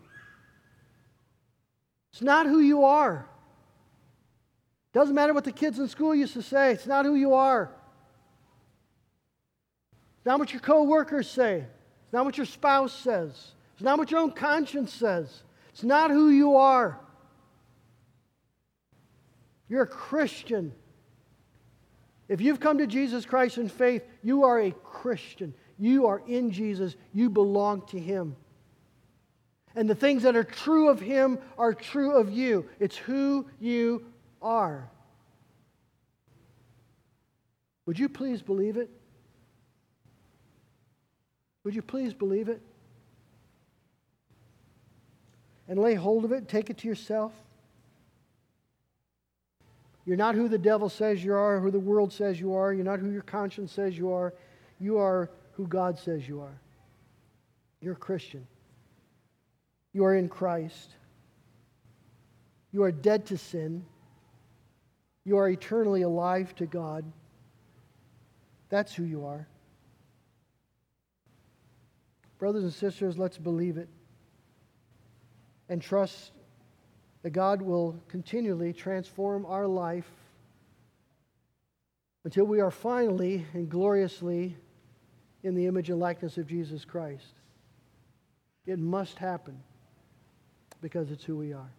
It's 2.13 2.23
not 2.23 2.47
who 2.47 2.61
you 2.61 2.85
are. 2.85 3.27
It 4.93 4.99
doesn't 4.99 5.15
matter 5.15 5.33
what 5.33 5.45
the 5.45 5.53
kids 5.53 5.79
in 5.79 5.87
school 5.87 6.15
used 6.15 6.35
to 6.35 6.43
say. 6.43 6.73
It's 6.73 6.87
not 6.87 7.05
who 7.05 7.15
you 7.15 7.35
are. 7.35 7.71
It's 10.21 10.27
not 10.27 10.39
what 10.39 10.53
your 10.53 10.61
coworkers 10.61 11.31
say. 11.31 11.64
It's 12.05 12.12
not 12.12 12.27
what 12.27 12.37
your 12.37 12.45
spouse 12.45 12.93
says. 12.93 13.31
It's 13.73 13.83
not 13.83 13.97
what 13.97 14.11
your 14.11 14.21
own 14.21 14.33
conscience 14.33 14.93
says. 14.93 15.45
It's 15.71 15.83
not 15.83 16.11
who 16.11 16.29
you 16.29 16.57
are. 16.57 17.01
You're 19.66 19.85
a 19.85 19.87
Christian. 19.87 20.75
If 22.29 22.43
you've 22.43 22.61
come 22.61 22.77
to 22.77 22.87
Jesus 22.87 23.25
Christ 23.25 23.57
in 23.57 23.71
faith, 23.71 24.03
you 24.23 24.45
are 24.45 24.61
a 24.61 24.73
Christian. 24.73 25.55
You 25.79 26.09
are 26.09 26.21
in 26.27 26.51
Jesus. 26.51 26.97
You 27.14 27.31
belong 27.31 27.87
to 27.87 27.99
Him. 27.99 28.37
And 29.75 29.89
the 29.89 29.95
things 29.95 30.25
that 30.25 30.37
are 30.37 30.45
true 30.45 30.91
of 30.91 31.01
Him 31.01 31.39
are 31.57 31.73
true 31.73 32.12
of 32.12 32.31
you. 32.31 32.68
It's 32.79 32.99
who 32.99 33.47
you 33.59 34.05
are. 34.43 34.91
Would 37.87 37.99
you 37.99 38.11
please 38.11 38.43
believe 38.43 38.77
it? 38.77 38.91
Would 41.65 41.75
you 41.75 41.83
please 41.83 42.15
believe 42.15 42.49
it? 42.49 42.61
And 45.69 45.79
lay 45.79 45.95
hold 45.95 46.25
of 46.25 46.33
it, 46.33 46.49
take 46.49 46.71
it 46.71 46.79
to 46.79 46.89
yourself. 46.89 47.33
You're 50.05 50.17
not 50.17 50.35
who 50.35 50.49
the 50.49 50.59
devil 50.59 50.89
says 50.89 51.23
you 51.23 51.35
are, 51.35 51.61
who 51.61 51.71
the 51.71 51.79
world 51.79 52.13
says 52.13 52.41
you 52.41 52.55
are. 52.55 52.73
You're 52.73 52.85
not 52.85 52.99
who 52.99 53.11
your 53.11 53.23
conscience 53.23 53.73
says 53.73 53.97
you 53.97 54.13
are. 54.13 54.35
You 54.81 54.99
are 54.99 55.31
who 55.53 55.67
God 55.67 55.99
says 55.99 56.27
you 56.27 56.41
are. 56.41 56.61
You're 57.81 57.93
a 57.93 57.97
Christian. 57.97 58.47
You 59.93 60.05
are 60.05 60.15
in 60.15 60.29
Christ. 60.29 60.91
You 62.73 62.83
are 62.83 62.93
dead 62.93 63.27
to 63.27 63.39
sin. 63.39 63.85
You 65.25 65.37
are 65.37 65.49
eternally 65.49 66.03
alive 66.03 66.55
to 66.57 66.67
God. 66.67 67.05
That's 68.69 68.95
who 68.95 69.05
you 69.05 69.27
are. 69.27 69.47
Brothers 72.41 72.64
and 72.64 72.72
sisters, 72.72 73.18
let's 73.18 73.36
believe 73.36 73.76
it 73.76 73.88
and 75.68 75.80
trust 75.80 76.32
that 77.22 77.30
God 77.30 77.61
will 77.61 78.03
continually 78.09 78.72
transform 78.72 79.45
our 79.45 79.66
life 79.66 80.11
until 82.24 82.47
we 82.47 82.61
are 82.61 82.70
finally 82.70 83.45
and 83.53 83.68
gloriously 83.68 84.57
in 85.43 85.55
the 85.55 85.66
image 85.66 85.91
and 85.91 86.01
likeness 86.01 86.38
of 86.38 86.47
Jesus 86.47 86.82
Christ. 86.82 87.34
It 88.64 88.78
must 88.78 89.18
happen 89.18 89.62
because 90.80 91.11
it's 91.11 91.24
who 91.24 91.36
we 91.36 91.53
are. 91.53 91.70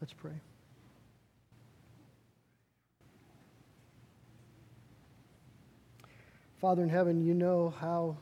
Let's 0.00 0.12
pray. 0.12 0.40
Father 6.60 6.84
in 6.84 6.88
heaven, 6.88 7.20
you 7.20 7.34
know 7.34 7.74
how 7.80 8.16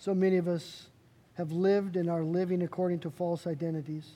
so 0.00 0.14
many 0.14 0.38
of 0.38 0.48
us 0.48 0.86
have 1.34 1.52
lived 1.52 1.94
and 1.94 2.08
are 2.08 2.24
living 2.24 2.62
according 2.62 3.00
to 3.00 3.10
false 3.10 3.46
identities. 3.46 4.12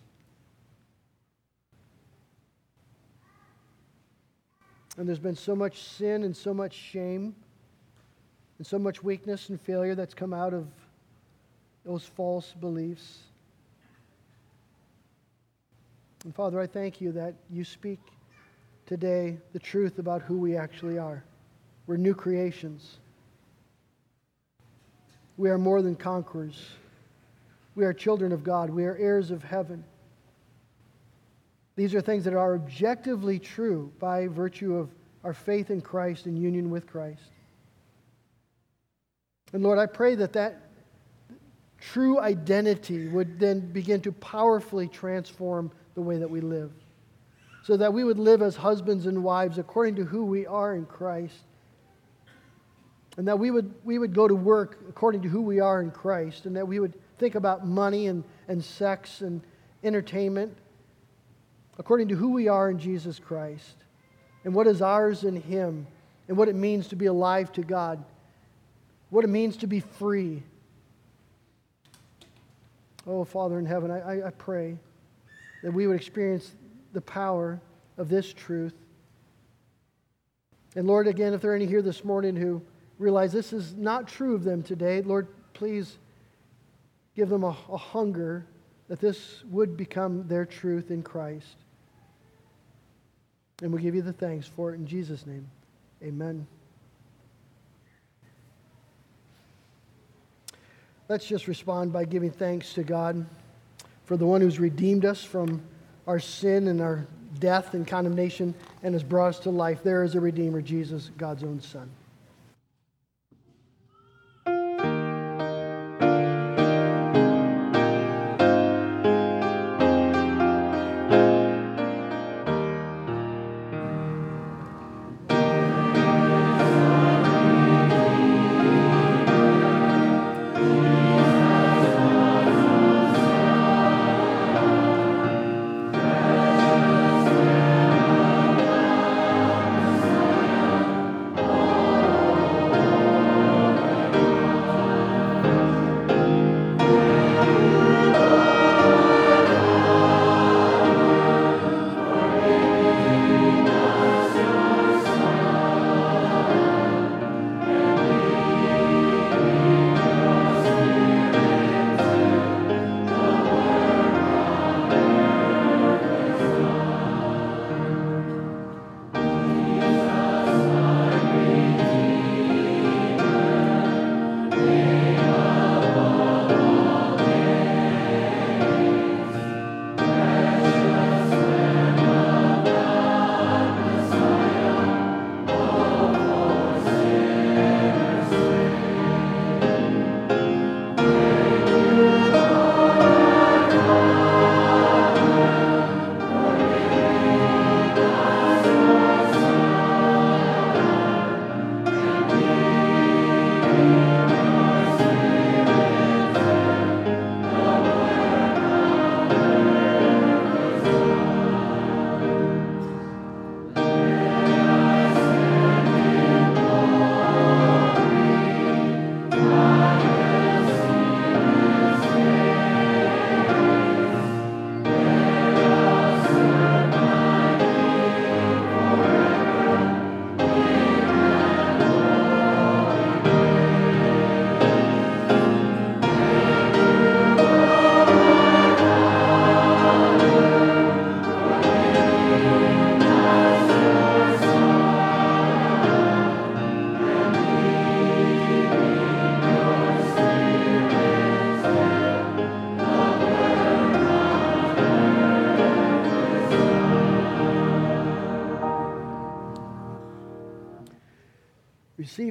And 4.96 5.06
there's 5.06 5.18
been 5.18 5.36
so 5.36 5.54
much 5.54 5.82
sin 5.82 6.22
and 6.22 6.34
so 6.34 6.54
much 6.54 6.72
shame 6.72 7.34
and 8.56 8.66
so 8.66 8.78
much 8.78 9.04
weakness 9.04 9.50
and 9.50 9.60
failure 9.60 9.94
that's 9.94 10.14
come 10.14 10.32
out 10.32 10.54
of 10.54 10.66
those 11.84 12.02
false 12.02 12.54
beliefs. 12.58 13.18
And 16.24 16.34
Father, 16.34 16.58
I 16.58 16.66
thank 16.66 17.02
you 17.02 17.12
that 17.12 17.34
you 17.50 17.62
speak 17.62 18.00
today 18.86 19.36
the 19.52 19.58
truth 19.58 19.98
about 19.98 20.22
who 20.22 20.38
we 20.38 20.56
actually 20.56 20.96
are. 20.96 21.22
We're 21.86 21.98
new 21.98 22.14
creations. 22.14 23.00
We 25.36 25.50
are 25.50 25.58
more 25.58 25.82
than 25.82 25.96
conquerors. 25.96 26.68
We 27.74 27.84
are 27.84 27.92
children 27.92 28.32
of 28.32 28.44
God. 28.44 28.70
We 28.70 28.84
are 28.84 28.96
heirs 28.96 29.30
of 29.30 29.42
heaven. 29.42 29.84
These 31.76 31.94
are 31.94 32.00
things 32.00 32.24
that 32.24 32.34
are 32.34 32.54
objectively 32.54 33.38
true 33.38 33.92
by 33.98 34.28
virtue 34.28 34.76
of 34.76 34.90
our 35.24 35.34
faith 35.34 35.70
in 35.70 35.80
Christ 35.80 36.26
and 36.26 36.38
union 36.40 36.70
with 36.70 36.86
Christ. 36.86 37.30
And 39.52 39.62
Lord, 39.62 39.78
I 39.78 39.86
pray 39.86 40.14
that 40.16 40.34
that 40.34 40.60
true 41.80 42.20
identity 42.20 43.08
would 43.08 43.38
then 43.38 43.60
begin 43.60 44.00
to 44.02 44.12
powerfully 44.12 44.88
transform 44.88 45.70
the 45.94 46.02
way 46.02 46.18
that 46.18 46.30
we 46.30 46.40
live. 46.40 46.72
So 47.64 47.76
that 47.76 47.92
we 47.92 48.04
would 48.04 48.18
live 48.18 48.42
as 48.42 48.56
husbands 48.56 49.06
and 49.06 49.24
wives 49.24 49.58
according 49.58 49.96
to 49.96 50.04
who 50.04 50.24
we 50.24 50.46
are 50.46 50.74
in 50.74 50.86
Christ 50.86 51.36
and 53.16 53.28
that 53.28 53.38
we 53.38 53.50
would, 53.50 53.72
we 53.84 53.98
would 53.98 54.14
go 54.14 54.26
to 54.26 54.34
work 54.34 54.78
according 54.88 55.22
to 55.22 55.28
who 55.28 55.42
we 55.42 55.60
are 55.60 55.82
in 55.82 55.90
Christ, 55.90 56.46
and 56.46 56.56
that 56.56 56.66
we 56.66 56.80
would 56.80 56.94
think 57.18 57.34
about 57.34 57.66
money 57.66 58.08
and, 58.08 58.24
and 58.48 58.62
sex 58.62 59.20
and 59.20 59.40
entertainment 59.82 60.56
according 61.78 62.08
to 62.08 62.14
who 62.14 62.30
we 62.30 62.48
are 62.48 62.70
in 62.70 62.78
Jesus 62.78 63.18
Christ, 63.18 63.76
and 64.44 64.54
what 64.54 64.66
is 64.66 64.82
ours 64.82 65.24
in 65.24 65.40
Him, 65.40 65.86
and 66.28 66.36
what 66.36 66.48
it 66.48 66.54
means 66.54 66.88
to 66.88 66.96
be 66.96 67.06
alive 67.06 67.52
to 67.52 67.62
God, 67.62 68.04
what 69.10 69.24
it 69.24 69.28
means 69.28 69.56
to 69.58 69.66
be 69.66 69.80
free. 69.80 70.42
Oh, 73.06 73.24
Father 73.24 73.58
in 73.58 73.66
heaven, 73.66 73.90
I, 73.90 74.28
I 74.28 74.30
pray 74.30 74.78
that 75.62 75.72
we 75.72 75.86
would 75.86 75.96
experience 75.96 76.52
the 76.92 77.00
power 77.00 77.60
of 77.98 78.08
this 78.08 78.32
truth. 78.32 78.74
And 80.76 80.86
Lord, 80.86 81.06
again, 81.06 81.34
if 81.34 81.40
there 81.40 81.52
are 81.52 81.56
any 81.56 81.66
here 81.66 81.82
this 81.82 82.04
morning 82.04 82.36
who 82.36 82.62
realize 82.98 83.32
this 83.32 83.52
is 83.52 83.74
not 83.74 84.08
true 84.08 84.34
of 84.34 84.44
them 84.44 84.62
today, 84.62 85.02
Lord, 85.02 85.28
please 85.52 85.98
Give 87.14 87.28
them 87.28 87.44
a, 87.44 87.56
a 87.70 87.76
hunger 87.76 88.46
that 88.88 89.00
this 89.00 89.44
would 89.50 89.76
become 89.76 90.26
their 90.26 90.44
truth 90.44 90.90
in 90.90 91.02
Christ. 91.02 91.56
And 93.62 93.72
we 93.72 93.80
give 93.80 93.94
you 93.94 94.02
the 94.02 94.12
thanks 94.12 94.46
for 94.46 94.72
it 94.72 94.74
in 94.74 94.86
Jesus' 94.86 95.26
name. 95.26 95.48
Amen. 96.02 96.46
Let's 101.08 101.26
just 101.26 101.46
respond 101.46 101.92
by 101.92 102.04
giving 102.04 102.30
thanks 102.30 102.74
to 102.74 102.82
God 102.82 103.24
for 104.04 104.16
the 104.16 104.26
one 104.26 104.40
who's 104.40 104.58
redeemed 104.58 105.04
us 105.04 105.22
from 105.22 105.62
our 106.06 106.18
sin 106.18 106.68
and 106.68 106.80
our 106.80 107.06
death 107.38 107.74
and 107.74 107.86
condemnation 107.86 108.54
and 108.82 108.94
has 108.94 109.02
brought 109.02 109.28
us 109.28 109.38
to 109.40 109.50
life. 109.50 109.82
There 109.82 110.02
is 110.02 110.14
a 110.14 110.20
Redeemer, 110.20 110.60
Jesus, 110.60 111.10
God's 111.16 111.44
own 111.44 111.60
Son. 111.60 111.90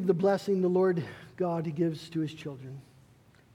Receive 0.04 0.18
the 0.18 0.22
blessing 0.22 0.62
the 0.62 0.68
Lord 0.68 1.02
God 1.38 1.74
gives 1.76 2.10
to 2.10 2.20
his 2.20 2.34
children. 2.34 2.78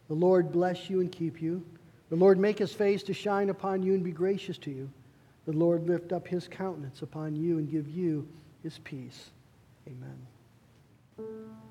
The 0.08 0.14
Lord 0.14 0.50
bless 0.50 0.88
you 0.88 1.02
and 1.02 1.12
keep 1.12 1.42
you. 1.42 1.62
The 2.08 2.16
Lord 2.16 2.38
make 2.38 2.58
his 2.58 2.72
face 2.72 3.02
to 3.02 3.12
shine 3.12 3.50
upon 3.50 3.82
you 3.82 3.92
and 3.92 4.02
be 4.02 4.12
gracious 4.12 4.56
to 4.58 4.70
you. 4.70 4.88
The 5.44 5.52
Lord 5.52 5.86
lift 5.86 6.10
up 6.10 6.26
his 6.26 6.48
countenance 6.48 7.02
upon 7.02 7.36
you 7.36 7.58
and 7.58 7.70
give 7.70 7.86
you 7.86 8.26
his 8.62 8.78
peace. 8.78 9.28
Amen. 9.86 11.67